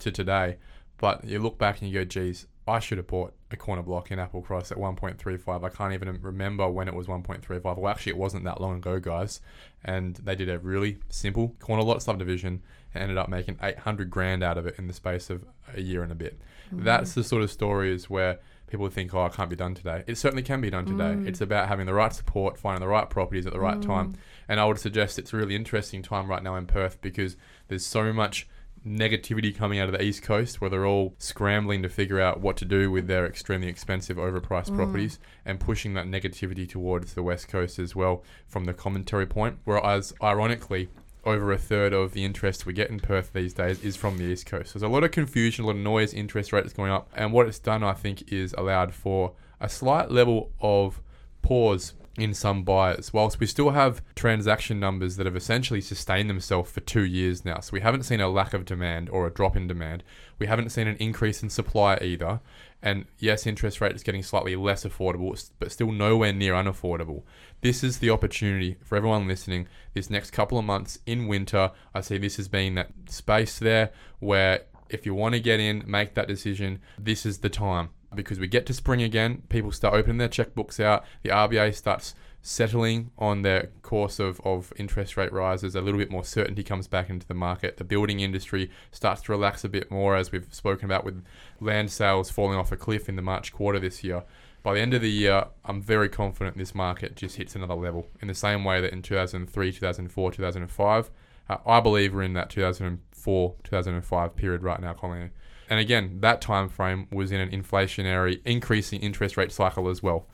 to 0.00 0.12
today. 0.12 0.58
But 0.98 1.24
you 1.24 1.38
look 1.38 1.56
back 1.58 1.80
and 1.80 1.88
you 1.90 1.98
go, 2.00 2.04
geez, 2.04 2.46
I 2.70 2.78
should 2.78 2.98
have 2.98 3.08
bought 3.08 3.34
a 3.50 3.56
corner 3.56 3.82
block 3.82 4.10
in 4.10 4.18
Applecross 4.18 4.70
at 4.70 4.78
1.35. 4.78 5.64
I 5.64 5.68
can't 5.68 5.92
even 5.92 6.20
remember 6.22 6.68
when 6.70 6.86
it 6.86 6.94
was 6.94 7.08
1.35. 7.08 7.76
Well, 7.76 7.88
actually, 7.88 8.10
it 8.10 8.18
wasn't 8.18 8.44
that 8.44 8.60
long 8.60 8.76
ago, 8.76 9.00
guys. 9.00 9.40
And 9.84 10.16
they 10.16 10.36
did 10.36 10.48
a 10.48 10.58
really 10.58 10.98
simple 11.08 11.56
corner 11.58 11.82
lot 11.82 12.02
subdivision 12.02 12.62
and 12.94 13.02
ended 13.02 13.18
up 13.18 13.28
making 13.28 13.58
800 13.62 14.08
grand 14.08 14.42
out 14.42 14.56
of 14.56 14.66
it 14.66 14.76
in 14.78 14.86
the 14.86 14.92
space 14.92 15.30
of 15.30 15.44
a 15.74 15.80
year 15.80 16.02
and 16.02 16.12
a 16.12 16.14
bit. 16.14 16.40
Mm. 16.72 16.84
That's 16.84 17.14
the 17.14 17.24
sort 17.24 17.42
of 17.42 17.50
stories 17.50 18.08
where 18.08 18.38
people 18.68 18.88
think, 18.88 19.12
oh, 19.14 19.26
it 19.26 19.32
can't 19.32 19.50
be 19.50 19.56
done 19.56 19.74
today. 19.74 20.04
It 20.06 20.16
certainly 20.16 20.44
can 20.44 20.60
be 20.60 20.70
done 20.70 20.86
today. 20.86 21.14
Mm. 21.14 21.26
It's 21.26 21.40
about 21.40 21.66
having 21.66 21.86
the 21.86 21.94
right 21.94 22.12
support, 22.12 22.56
finding 22.56 22.80
the 22.80 22.88
right 22.88 23.10
properties 23.10 23.46
at 23.46 23.52
the 23.52 23.60
right 23.60 23.78
mm. 23.78 23.86
time. 23.86 24.14
And 24.48 24.60
I 24.60 24.64
would 24.64 24.78
suggest 24.78 25.18
it's 25.18 25.32
a 25.32 25.36
really 25.36 25.56
interesting 25.56 26.02
time 26.02 26.28
right 26.28 26.42
now 26.42 26.54
in 26.54 26.66
Perth 26.66 27.00
because 27.00 27.36
there's 27.68 27.84
so 27.84 28.12
much 28.12 28.48
negativity 28.86 29.54
coming 29.54 29.78
out 29.78 29.88
of 29.88 29.92
the 29.92 30.02
East 30.02 30.22
Coast 30.22 30.60
where 30.60 30.70
they're 30.70 30.86
all 30.86 31.14
scrambling 31.18 31.82
to 31.82 31.88
figure 31.88 32.20
out 32.20 32.40
what 32.40 32.56
to 32.56 32.64
do 32.64 32.90
with 32.90 33.06
their 33.06 33.26
extremely 33.26 33.68
expensive, 33.68 34.16
overpriced 34.16 34.70
mm. 34.70 34.76
properties 34.76 35.18
and 35.44 35.60
pushing 35.60 35.94
that 35.94 36.06
negativity 36.06 36.68
towards 36.68 37.14
the 37.14 37.22
West 37.22 37.48
Coast 37.48 37.78
as 37.78 37.94
well 37.94 38.24
from 38.46 38.64
the 38.64 38.72
commentary 38.72 39.26
point. 39.26 39.58
Whereas, 39.64 40.14
ironically, 40.22 40.88
over 41.24 41.52
a 41.52 41.58
third 41.58 41.92
of 41.92 42.12
the 42.12 42.24
interest 42.24 42.64
we 42.64 42.72
get 42.72 42.90
in 42.90 42.98
Perth 42.98 43.32
these 43.32 43.52
days 43.52 43.82
is 43.84 43.96
from 43.96 44.16
the 44.16 44.24
East 44.24 44.46
Coast. 44.46 44.72
So 44.72 44.78
there's 44.78 44.90
a 44.90 44.92
lot 44.92 45.04
of 45.04 45.10
confusion, 45.10 45.64
a 45.64 45.66
lot 45.66 45.76
of 45.76 45.82
noise, 45.82 46.14
interest 46.14 46.52
rates 46.52 46.72
going 46.72 46.90
up. 46.90 47.10
And 47.14 47.32
what 47.32 47.46
it's 47.46 47.58
done, 47.58 47.82
I 47.82 47.92
think, 47.92 48.32
is 48.32 48.54
allowed 48.56 48.94
for 48.94 49.34
a 49.60 49.68
slight 49.68 50.10
level 50.10 50.52
of 50.60 51.02
pause 51.42 51.94
in 52.16 52.34
some 52.34 52.64
buyers. 52.64 53.12
Whilst 53.12 53.40
we 53.40 53.46
still 53.46 53.70
have 53.70 54.02
transaction 54.14 54.80
numbers 54.80 55.16
that 55.16 55.26
have 55.26 55.36
essentially 55.36 55.80
sustained 55.80 56.28
themselves 56.28 56.70
for 56.70 56.80
two 56.80 57.04
years 57.04 57.44
now, 57.44 57.60
so 57.60 57.72
we 57.72 57.80
haven't 57.80 58.02
seen 58.02 58.20
a 58.20 58.28
lack 58.28 58.52
of 58.52 58.64
demand 58.64 59.08
or 59.10 59.26
a 59.26 59.32
drop 59.32 59.56
in 59.56 59.66
demand. 59.66 60.02
We 60.38 60.46
haven't 60.46 60.70
seen 60.70 60.88
an 60.88 60.96
increase 60.96 61.42
in 61.42 61.50
supply 61.50 61.98
either. 62.02 62.40
And 62.82 63.04
yes, 63.18 63.46
interest 63.46 63.80
rate 63.80 63.94
is 63.94 64.02
getting 64.02 64.22
slightly 64.22 64.56
less 64.56 64.84
affordable, 64.84 65.50
but 65.58 65.70
still 65.70 65.92
nowhere 65.92 66.32
near 66.32 66.54
unaffordable. 66.54 67.22
This 67.60 67.84
is 67.84 67.98
the 67.98 68.10
opportunity 68.10 68.76
for 68.82 68.96
everyone 68.96 69.28
listening. 69.28 69.68
This 69.92 70.10
next 70.10 70.30
couple 70.30 70.58
of 70.58 70.64
months 70.64 70.98
in 71.06 71.26
winter, 71.26 71.72
I 71.94 72.00
see 72.00 72.18
this 72.18 72.38
as 72.38 72.48
being 72.48 72.74
that 72.76 72.90
space 73.06 73.58
there 73.58 73.90
where 74.18 74.62
if 74.88 75.06
you 75.06 75.14
want 75.14 75.34
to 75.34 75.40
get 75.40 75.60
in, 75.60 75.84
make 75.86 76.14
that 76.14 76.26
decision, 76.26 76.80
this 76.98 77.24
is 77.24 77.38
the 77.38 77.50
time 77.50 77.90
because 78.14 78.38
we 78.38 78.46
get 78.46 78.66
to 78.66 78.74
spring 78.74 79.02
again, 79.02 79.42
people 79.48 79.72
start 79.72 79.94
opening 79.94 80.18
their 80.18 80.28
checkbooks 80.28 80.80
out, 80.80 81.04
the 81.22 81.30
RBA 81.30 81.74
starts 81.74 82.14
settling 82.42 83.10
on 83.18 83.42
their 83.42 83.68
course 83.82 84.18
of, 84.18 84.40
of 84.44 84.72
interest 84.76 85.16
rate 85.16 85.32
rises, 85.32 85.74
a 85.74 85.80
little 85.80 85.98
bit 85.98 86.10
more 86.10 86.24
certainty 86.24 86.62
comes 86.62 86.88
back 86.88 87.10
into 87.10 87.26
the 87.26 87.34
market. 87.34 87.76
The 87.76 87.84
building 87.84 88.20
industry 88.20 88.70
starts 88.90 89.22
to 89.22 89.32
relax 89.32 89.64
a 89.64 89.68
bit 89.68 89.90
more, 89.90 90.16
as 90.16 90.32
we've 90.32 90.46
spoken 90.50 90.86
about 90.86 91.04
with 91.04 91.22
land 91.60 91.90
sales 91.90 92.30
falling 92.30 92.58
off 92.58 92.72
a 92.72 92.76
cliff 92.76 93.08
in 93.08 93.16
the 93.16 93.22
March 93.22 93.52
quarter 93.52 93.78
this 93.78 94.02
year. 94.02 94.24
By 94.62 94.74
the 94.74 94.80
end 94.80 94.94
of 94.94 95.02
the 95.02 95.10
year, 95.10 95.46
I'm 95.64 95.80
very 95.80 96.08
confident 96.08 96.56
this 96.56 96.74
market 96.74 97.16
just 97.16 97.36
hits 97.36 97.54
another 97.54 97.74
level 97.74 98.08
in 98.20 98.28
the 98.28 98.34
same 98.34 98.64
way 98.64 98.80
that 98.80 98.92
in 98.92 99.02
2003, 99.02 99.72
2004, 99.72 100.32
2005. 100.32 101.10
Uh, 101.48 101.56
I 101.66 101.80
believe 101.80 102.14
we're 102.14 102.22
in 102.22 102.34
that 102.34 102.50
2004, 102.50 103.54
2005 103.64 104.36
period 104.36 104.62
right 104.62 104.80
now, 104.80 104.92
Colleen. 104.92 105.30
And 105.70 105.78
again, 105.80 106.18
that 106.20 106.40
time 106.40 106.68
frame 106.68 107.06
was 107.10 107.30
in 107.30 107.40
an 107.40 107.50
inflationary, 107.50 108.40
increasing 108.44 109.00
interest 109.00 109.36
rate 109.36 109.52
cycle 109.52 109.88
as 109.88 110.02
well. 110.02 110.26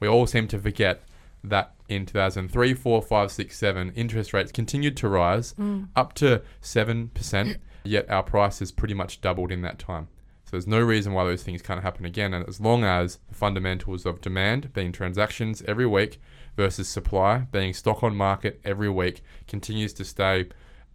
We 0.00 0.08
all 0.08 0.26
seem 0.26 0.48
to 0.48 0.58
forget 0.58 1.02
that 1.44 1.74
in 1.88 2.06
2003, 2.06 2.74
4, 2.74 3.02
5, 3.02 3.30
6, 3.30 3.56
7, 3.56 3.92
interest 3.94 4.32
rates 4.32 4.50
continued 4.50 4.96
to 4.96 5.08
rise 5.08 5.52
mm. 5.54 5.88
up 5.94 6.14
to 6.14 6.42
7%, 6.62 7.56
yet 7.84 8.10
our 8.10 8.22
prices 8.22 8.72
pretty 8.72 8.94
much 8.94 9.20
doubled 9.20 9.52
in 9.52 9.62
that 9.62 9.78
time. 9.78 10.08
So 10.44 10.52
there's 10.52 10.66
no 10.66 10.80
reason 10.80 11.12
why 11.12 11.24
those 11.24 11.42
things 11.42 11.60
can't 11.60 11.82
happen 11.82 12.06
again. 12.06 12.32
And 12.32 12.48
as 12.48 12.58
long 12.58 12.82
as 12.82 13.18
the 13.28 13.34
fundamentals 13.34 14.06
of 14.06 14.22
demand, 14.22 14.72
being 14.72 14.92
transactions 14.92 15.62
every 15.66 15.86
week, 15.86 16.18
versus 16.58 16.88
supply, 16.88 17.46
being 17.52 17.72
stock 17.72 18.02
on 18.02 18.16
market 18.16 18.60
every 18.64 18.90
week, 18.90 19.22
continues 19.46 19.92
to 19.92 20.04
stay 20.04 20.48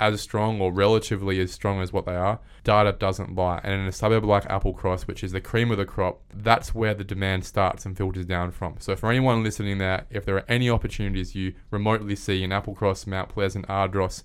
as 0.04 0.22
strong 0.22 0.60
or 0.60 0.72
relatively 0.72 1.40
as 1.40 1.52
strong 1.52 1.82
as 1.82 1.94
what 1.94 2.06
they 2.06 2.16
are, 2.16 2.40
data 2.64 2.92
doesn't 2.92 3.36
lie. 3.36 3.62
And 3.64 3.74
in 3.74 3.88
a 3.88 3.92
suburb 3.92 4.26
like 4.26 4.48
Applecross, 4.50 5.04
which 5.04 5.24
is 5.24 5.32
the 5.32 5.42
cream 5.42 5.72
of 5.72 5.78
the 5.78 5.86
crop, 5.86 6.22
that's 6.34 6.76
where 6.76 6.94
the 6.94 7.04
demand 7.04 7.46
starts 7.46 7.86
and 7.86 7.96
filters 7.96 8.26
down 8.26 8.52
from. 8.52 8.76
So 8.80 8.96
for 8.96 9.10
anyone 9.10 9.44
listening 9.44 9.78
there, 9.78 10.06
if 10.10 10.26
there 10.26 10.36
are 10.36 10.46
any 10.50 10.70
opportunities 10.70 11.36
you 11.36 11.54
remotely 11.72 12.16
see 12.16 12.44
in 12.44 12.50
Applecross, 12.50 13.08
Mount 13.08 13.30
Pleasant, 13.30 13.66
Ardross, 13.70 14.24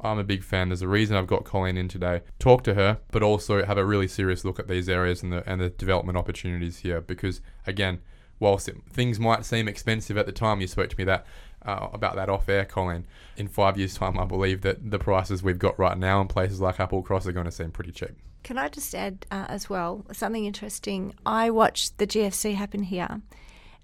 I'm 0.00 0.18
a 0.18 0.24
big 0.24 0.42
fan. 0.42 0.68
There's 0.68 0.82
a 0.82 0.88
reason 0.88 1.16
I've 1.16 1.28
got 1.28 1.44
Colleen 1.44 1.76
in 1.76 1.86
today. 1.86 2.22
Talk 2.40 2.64
to 2.64 2.74
her, 2.74 2.98
but 3.12 3.22
also 3.22 3.64
have 3.64 3.78
a 3.78 3.84
really 3.84 4.08
serious 4.08 4.44
look 4.44 4.58
at 4.58 4.66
these 4.66 4.88
areas 4.88 5.22
and 5.22 5.32
the 5.32 5.48
and 5.48 5.60
the 5.60 5.70
development 5.70 6.18
opportunities 6.18 6.78
here. 6.78 7.00
Because 7.00 7.40
again, 7.68 8.00
whilst 8.40 8.68
it, 8.68 8.76
things 8.90 9.20
might 9.20 9.44
seem 9.44 9.68
expensive 9.68 10.18
at 10.18 10.26
the 10.26 10.32
time 10.32 10.60
you 10.60 10.66
spoke 10.66 10.90
to 10.90 10.98
me 10.98 11.04
that 11.04 11.24
uh, 11.64 11.88
about 11.92 12.16
that 12.16 12.28
off 12.28 12.48
air, 12.48 12.64
Colleen. 12.64 13.06
In 13.36 13.48
five 13.48 13.78
years' 13.78 13.94
time, 13.94 14.18
I 14.18 14.24
believe 14.24 14.62
that 14.62 14.90
the 14.90 14.98
prices 14.98 15.42
we've 15.42 15.58
got 15.58 15.78
right 15.78 15.96
now 15.96 16.20
in 16.20 16.28
places 16.28 16.60
like 16.60 16.76
Applecross 16.76 17.26
are 17.26 17.32
going 17.32 17.46
to 17.46 17.52
seem 17.52 17.70
pretty 17.70 17.92
cheap. 17.92 18.16
Can 18.42 18.58
I 18.58 18.68
just 18.68 18.94
add 18.94 19.24
uh, 19.30 19.46
as 19.48 19.70
well 19.70 20.04
something 20.12 20.44
interesting? 20.44 21.14
I 21.24 21.50
watched 21.50 21.98
the 21.98 22.06
GFC 22.06 22.54
happen 22.54 22.82
here. 22.82 23.20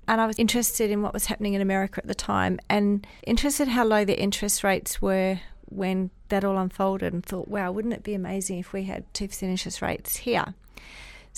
And 0.08 0.22
I 0.22 0.26
was 0.26 0.38
interested 0.38 0.90
in 0.90 1.02
what 1.02 1.12
was 1.12 1.26
happening 1.26 1.52
in 1.52 1.60
America 1.60 2.00
at 2.02 2.06
the 2.06 2.14
time 2.14 2.58
and 2.70 3.06
interested 3.26 3.68
how 3.68 3.84
low 3.84 4.06
the 4.06 4.18
interest 4.18 4.64
rates 4.64 5.02
were 5.02 5.38
when 5.66 6.10
that 6.30 6.44
all 6.44 6.56
unfolded 6.56 7.12
and 7.12 7.24
thought, 7.24 7.46
wow, 7.46 7.70
wouldn't 7.70 7.92
it 7.92 8.02
be 8.02 8.14
amazing 8.14 8.58
if 8.58 8.72
we 8.72 8.84
had 8.84 9.12
2% 9.12 9.42
interest 9.42 9.82
rates 9.82 10.16
here? 10.16 10.54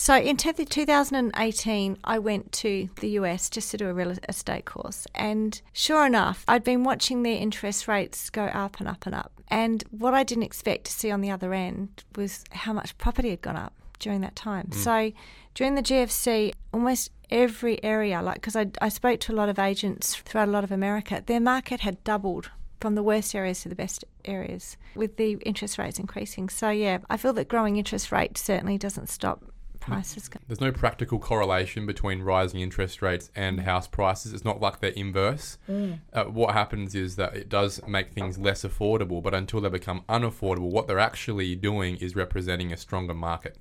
So 0.00 0.16
in 0.16 0.38
2018, 0.38 1.98
I 2.04 2.18
went 2.18 2.52
to 2.52 2.88
the 3.00 3.08
US 3.10 3.50
just 3.50 3.70
to 3.72 3.76
do 3.76 3.86
a 3.86 3.92
real 3.92 4.14
estate 4.30 4.64
course. 4.64 5.06
And 5.14 5.60
sure 5.74 6.06
enough, 6.06 6.42
I'd 6.48 6.64
been 6.64 6.84
watching 6.84 7.22
their 7.22 7.36
interest 7.36 7.86
rates 7.86 8.30
go 8.30 8.44
up 8.44 8.80
and 8.80 8.88
up 8.88 9.04
and 9.04 9.14
up. 9.14 9.30
And 9.48 9.84
what 9.90 10.14
I 10.14 10.22
didn't 10.22 10.44
expect 10.44 10.86
to 10.86 10.92
see 10.92 11.10
on 11.10 11.20
the 11.20 11.30
other 11.30 11.52
end 11.52 12.02
was 12.16 12.44
how 12.50 12.72
much 12.72 12.96
property 12.96 13.28
had 13.28 13.42
gone 13.42 13.56
up 13.56 13.74
during 13.98 14.22
that 14.22 14.36
time. 14.36 14.68
Mm. 14.68 14.74
So 14.74 15.12
during 15.54 15.74
the 15.74 15.82
GFC, 15.82 16.54
almost 16.72 17.10
every 17.28 17.84
area, 17.84 18.22
like 18.22 18.36
because 18.36 18.56
I, 18.56 18.68
I 18.80 18.88
spoke 18.88 19.20
to 19.20 19.32
a 19.32 19.36
lot 19.36 19.50
of 19.50 19.58
agents 19.58 20.16
throughout 20.16 20.48
a 20.48 20.50
lot 20.50 20.64
of 20.64 20.72
America, 20.72 21.22
their 21.26 21.40
market 21.40 21.80
had 21.80 22.02
doubled 22.04 22.50
from 22.80 22.94
the 22.94 23.02
worst 23.02 23.34
areas 23.34 23.60
to 23.60 23.68
the 23.68 23.74
best 23.74 24.06
areas 24.24 24.78
with 24.94 25.18
the 25.18 25.32
interest 25.44 25.76
rates 25.76 25.98
increasing. 25.98 26.48
So, 26.48 26.70
yeah, 26.70 26.98
I 27.10 27.18
feel 27.18 27.34
that 27.34 27.48
growing 27.48 27.76
interest 27.76 28.10
rates 28.10 28.40
certainly 28.40 28.78
doesn't 28.78 29.10
stop 29.10 29.44
prices 29.90 30.29
go. 30.29 30.38
There's 30.46 30.61
no 30.61 30.72
practical 30.72 31.18
correlation 31.18 31.87
between 31.87 32.22
rising 32.22 32.61
interest 32.61 33.03
rates 33.03 33.31
and 33.35 33.59
mm. 33.59 33.64
house 33.64 33.87
prices. 33.87 34.33
It's 34.33 34.44
not 34.44 34.61
like 34.61 34.81
they're 34.81 34.90
inverse. 34.90 35.59
Mm. 35.68 36.00
Uh, 36.12 36.24
what 36.24 36.55
happens 36.55 36.94
is 36.94 37.16
that 37.16 37.37
it 37.37 37.48
does 37.48 37.81
make 37.87 38.12
things 38.12 38.38
less 38.38 38.62
affordable, 38.62 39.22
but 39.22 39.35
until 39.35 39.61
they 39.61 39.68
become 39.68 40.03
unaffordable, 40.09 40.70
what 40.70 40.87
they're 40.87 40.98
actually 40.98 41.55
doing 41.55 41.96
is 41.96 42.16
representing 42.16 42.72
a 42.72 42.76
stronger 42.76 43.14
market 43.14 43.59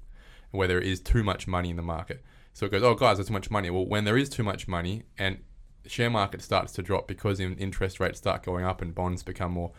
where 0.52 0.68
there 0.68 0.82
is 0.82 1.00
too 1.00 1.24
much 1.24 1.48
money 1.48 1.70
in 1.70 1.76
the 1.76 1.82
market. 1.82 2.24
So 2.54 2.65
it 2.65 2.72
goes, 2.72 2.84
oh, 2.84 2.96
guys, 2.96 3.18
there's 3.18 3.28
too 3.28 3.34
much 3.34 3.52
money. 3.52 3.70
Well, 3.70 3.86
when 3.86 4.04
there 4.04 4.18
is 4.18 4.30
too 4.30 4.44
much 4.44 4.68
money 4.68 5.04
and 5.18 5.39
share 5.86 6.10
market 6.10 6.42
starts 6.42 6.74
to 6.74 6.82
drop 6.82 7.08
because 7.08 7.39
interest 7.39 8.00
rates 8.00 8.18
start 8.18 8.44
going 8.44 8.65
up 8.65 8.82
and 8.82 8.94
bonds 8.94 9.24
become 9.24 9.52
more 9.54 9.72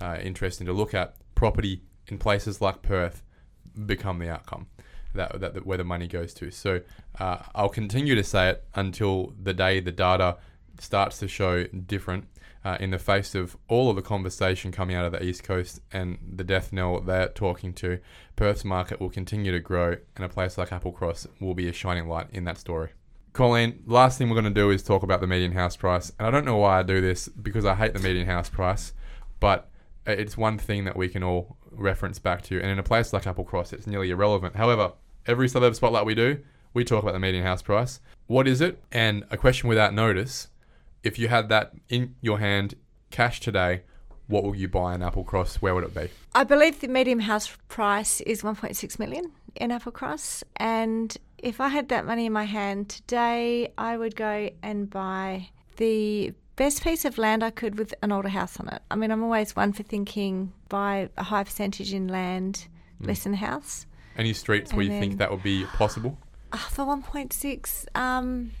uh, 0.00 0.18
interesting 0.22 0.66
to 0.66 0.72
look 0.72 0.94
at, 0.94 1.16
property 1.34 1.82
in 2.08 2.18
places 2.18 2.60
like 2.60 2.82
Perth 2.82 3.22
become 3.84 4.18
the 4.18 4.28
outcome 4.28 4.66
that, 5.16 5.40
that, 5.40 5.54
that 5.54 5.66
where 5.66 5.78
the 5.78 5.84
money 5.84 6.06
goes 6.06 6.32
to. 6.34 6.50
So 6.50 6.80
uh, 7.18 7.38
I'll 7.54 7.68
continue 7.68 8.14
to 8.14 8.24
say 8.24 8.50
it 8.50 8.64
until 8.74 9.34
the 9.42 9.54
day 9.54 9.80
the 9.80 9.92
data 9.92 10.36
starts 10.78 11.18
to 11.18 11.28
show 11.28 11.64
different. 11.64 12.28
Uh, 12.64 12.76
in 12.80 12.90
the 12.90 12.98
face 12.98 13.36
of 13.36 13.56
all 13.68 13.90
of 13.90 13.94
the 13.94 14.02
conversation 14.02 14.72
coming 14.72 14.96
out 14.96 15.04
of 15.04 15.12
the 15.12 15.22
East 15.22 15.44
Coast 15.44 15.80
and 15.92 16.18
the 16.34 16.42
death 16.42 16.72
knell 16.72 17.00
they're 17.00 17.28
talking 17.28 17.72
to, 17.74 18.00
Perth's 18.34 18.64
market 18.64 18.98
will 18.98 19.08
continue 19.08 19.52
to 19.52 19.60
grow, 19.60 19.96
and 20.16 20.24
a 20.24 20.28
place 20.28 20.58
like 20.58 20.70
Applecross 20.70 21.28
will 21.40 21.54
be 21.54 21.68
a 21.68 21.72
shining 21.72 22.08
light 22.08 22.26
in 22.32 22.42
that 22.42 22.58
story. 22.58 22.90
Colleen, 23.32 23.84
last 23.86 24.18
thing 24.18 24.28
we're 24.28 24.34
going 24.34 24.52
to 24.52 24.60
do 24.60 24.70
is 24.70 24.82
talk 24.82 25.04
about 25.04 25.20
the 25.20 25.28
median 25.28 25.52
house 25.52 25.76
price. 25.76 26.10
And 26.18 26.26
I 26.26 26.30
don't 26.32 26.44
know 26.44 26.56
why 26.56 26.80
I 26.80 26.82
do 26.82 27.00
this 27.00 27.28
because 27.28 27.64
I 27.64 27.74
hate 27.76 27.92
the 27.92 28.00
median 28.00 28.26
house 28.26 28.48
price, 28.48 28.94
but 29.38 29.70
it's 30.06 30.36
one 30.36 30.58
thing 30.58 30.86
that 30.86 30.96
we 30.96 31.08
can 31.08 31.22
all 31.22 31.58
reference 31.70 32.18
back 32.18 32.42
to. 32.44 32.60
And 32.60 32.70
in 32.70 32.78
a 32.78 32.82
place 32.82 33.12
like 33.12 33.24
Applecross, 33.24 33.72
it's 33.72 33.86
nearly 33.86 34.10
irrelevant. 34.10 34.56
However, 34.56 34.92
every 35.26 35.48
suburb 35.48 35.74
spotlight 35.74 36.06
we 36.06 36.14
do, 36.14 36.38
we 36.74 36.84
talk 36.84 37.02
about 37.02 37.12
the 37.12 37.20
median 37.20 37.44
house 37.44 37.62
price. 37.62 38.00
What 38.26 38.46
is 38.46 38.60
it? 38.60 38.82
And 38.92 39.24
a 39.30 39.36
question 39.36 39.68
without 39.68 39.94
notice 39.94 40.48
if 41.02 41.18
you 41.18 41.28
had 41.28 41.48
that 41.48 41.72
in 41.88 42.16
your 42.20 42.38
hand, 42.38 42.74
cash 43.10 43.40
today, 43.40 43.82
what 44.26 44.42
will 44.42 44.56
you 44.56 44.68
buy 44.68 44.94
in 44.94 45.02
Applecross? 45.02 45.56
Where 45.56 45.74
would 45.74 45.84
it 45.84 45.94
be? 45.94 46.08
I 46.34 46.44
believe 46.44 46.80
the 46.80 46.88
median 46.88 47.20
house 47.20 47.56
price 47.68 48.20
is 48.22 48.42
1.6 48.42 48.98
million 48.98 49.30
in 49.54 49.70
Applecross. 49.70 50.42
And 50.56 51.16
if 51.38 51.60
I 51.60 51.68
had 51.68 51.88
that 51.90 52.04
money 52.06 52.26
in 52.26 52.32
my 52.32 52.44
hand 52.44 52.88
today, 52.88 53.72
I 53.78 53.96
would 53.96 54.16
go 54.16 54.50
and 54.62 54.90
buy 54.90 55.50
the 55.76 56.32
best 56.56 56.82
piece 56.82 57.04
of 57.04 57.18
land 57.18 57.44
I 57.44 57.50
could 57.50 57.78
with 57.78 57.94
an 58.02 58.10
older 58.10 58.28
house 58.28 58.58
on 58.58 58.68
it. 58.68 58.82
I 58.90 58.96
mean, 58.96 59.10
I'm 59.10 59.22
always 59.22 59.54
one 59.54 59.72
for 59.72 59.82
thinking 59.82 60.52
buy 60.68 61.08
a 61.16 61.22
high 61.22 61.44
percentage 61.44 61.92
in 61.92 62.08
land, 62.08 62.66
mm. 63.00 63.06
less 63.06 63.26
in 63.26 63.32
the 63.32 63.38
house. 63.38 63.86
Any 64.16 64.32
streets 64.32 64.70
and 64.70 64.78
where 64.78 64.86
you 64.86 64.98
think 64.98 65.18
that 65.18 65.30
would 65.30 65.42
be 65.42 65.64
possible? 65.64 66.18
Uh, 66.52 66.58
for 66.58 66.84
1.6, 66.84 67.96
um, 67.96 68.52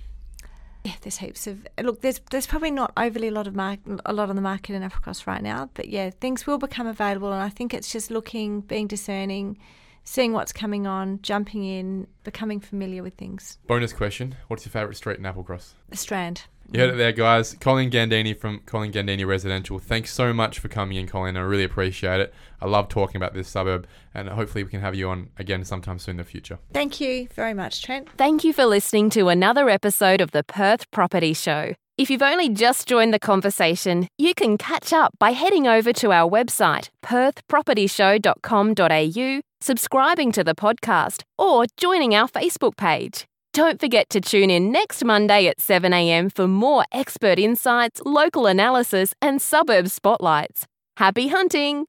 yeah, 0.84 0.92
there's 1.00 1.16
heaps 1.18 1.46
of 1.46 1.66
look. 1.80 2.00
There's 2.00 2.20
there's 2.30 2.46
probably 2.46 2.70
not 2.70 2.92
overly 2.96 3.28
a 3.28 3.32
lot 3.32 3.46
of 3.46 3.54
mar- 3.54 3.78
a 4.04 4.12
lot 4.12 4.30
on 4.30 4.36
the 4.36 4.42
market 4.42 4.74
in 4.74 4.82
Applecross 4.82 5.26
right 5.26 5.42
now, 5.42 5.68
but 5.74 5.88
yeah, 5.88 6.10
things 6.10 6.46
will 6.46 6.58
become 6.58 6.86
available, 6.86 7.32
and 7.32 7.42
I 7.42 7.48
think 7.48 7.74
it's 7.74 7.90
just 7.90 8.10
looking, 8.10 8.60
being 8.60 8.86
discerning, 8.86 9.58
seeing 10.04 10.32
what's 10.32 10.52
coming 10.52 10.86
on, 10.86 11.20
jumping 11.22 11.64
in, 11.64 12.06
becoming 12.22 12.60
familiar 12.60 13.02
with 13.02 13.14
things. 13.14 13.58
Bonus 13.66 13.92
question: 13.92 14.36
What's 14.46 14.64
your 14.64 14.70
favourite 14.70 14.96
street 14.96 15.18
in 15.18 15.24
Applecross? 15.24 15.72
The 15.88 15.96
Strand. 15.96 16.44
You 16.72 16.80
heard 16.80 16.90
it 16.90 16.96
there, 16.96 17.12
guys. 17.12 17.54
Colleen 17.54 17.90
Gandini 17.90 18.36
from 18.36 18.60
Colleen 18.66 18.92
Gandini 18.92 19.26
Residential. 19.26 19.78
Thanks 19.78 20.12
so 20.12 20.32
much 20.32 20.58
for 20.58 20.68
coming 20.68 20.96
in, 20.96 21.06
Colleen. 21.06 21.36
I 21.36 21.40
really 21.40 21.64
appreciate 21.64 22.20
it. 22.20 22.34
I 22.60 22.66
love 22.66 22.88
talking 22.88 23.16
about 23.16 23.34
this 23.34 23.48
suburb, 23.48 23.86
and 24.14 24.28
hopefully 24.28 24.64
we 24.64 24.70
can 24.70 24.80
have 24.80 24.94
you 24.94 25.08
on 25.08 25.30
again 25.38 25.64
sometime 25.64 25.98
soon 25.98 26.12
in 26.12 26.16
the 26.18 26.24
future. 26.24 26.58
Thank 26.72 27.00
you 27.00 27.28
very 27.34 27.54
much, 27.54 27.82
Trent. 27.82 28.08
Thank 28.16 28.44
you 28.44 28.52
for 28.52 28.66
listening 28.66 29.10
to 29.10 29.28
another 29.28 29.68
episode 29.68 30.20
of 30.20 30.32
the 30.32 30.42
Perth 30.42 30.90
Property 30.90 31.34
Show. 31.34 31.74
If 31.98 32.10
you've 32.10 32.20
only 32.20 32.50
just 32.50 32.86
joined 32.86 33.14
the 33.14 33.18
conversation, 33.18 34.08
you 34.18 34.34
can 34.34 34.58
catch 34.58 34.92
up 34.92 35.14
by 35.18 35.30
heading 35.30 35.66
over 35.66 35.94
to 35.94 36.12
our 36.12 36.30
website, 36.30 36.90
perthpropertyshow.com.au, 37.02 39.40
subscribing 39.60 40.32
to 40.32 40.44
the 40.44 40.54
podcast, 40.54 41.22
or 41.38 41.64
joining 41.78 42.14
our 42.14 42.28
Facebook 42.28 42.76
page. 42.76 43.24
Don't 43.56 43.80
forget 43.80 44.10
to 44.10 44.20
tune 44.20 44.50
in 44.50 44.70
next 44.70 45.02
Monday 45.02 45.46
at 45.46 45.60
7am 45.60 46.30
for 46.30 46.46
more 46.46 46.84
expert 46.92 47.38
insights, 47.38 48.02
local 48.04 48.44
analysis, 48.44 49.14
and 49.22 49.40
suburb 49.40 49.88
spotlights. 49.88 50.66
Happy 50.98 51.28
hunting! 51.28 51.86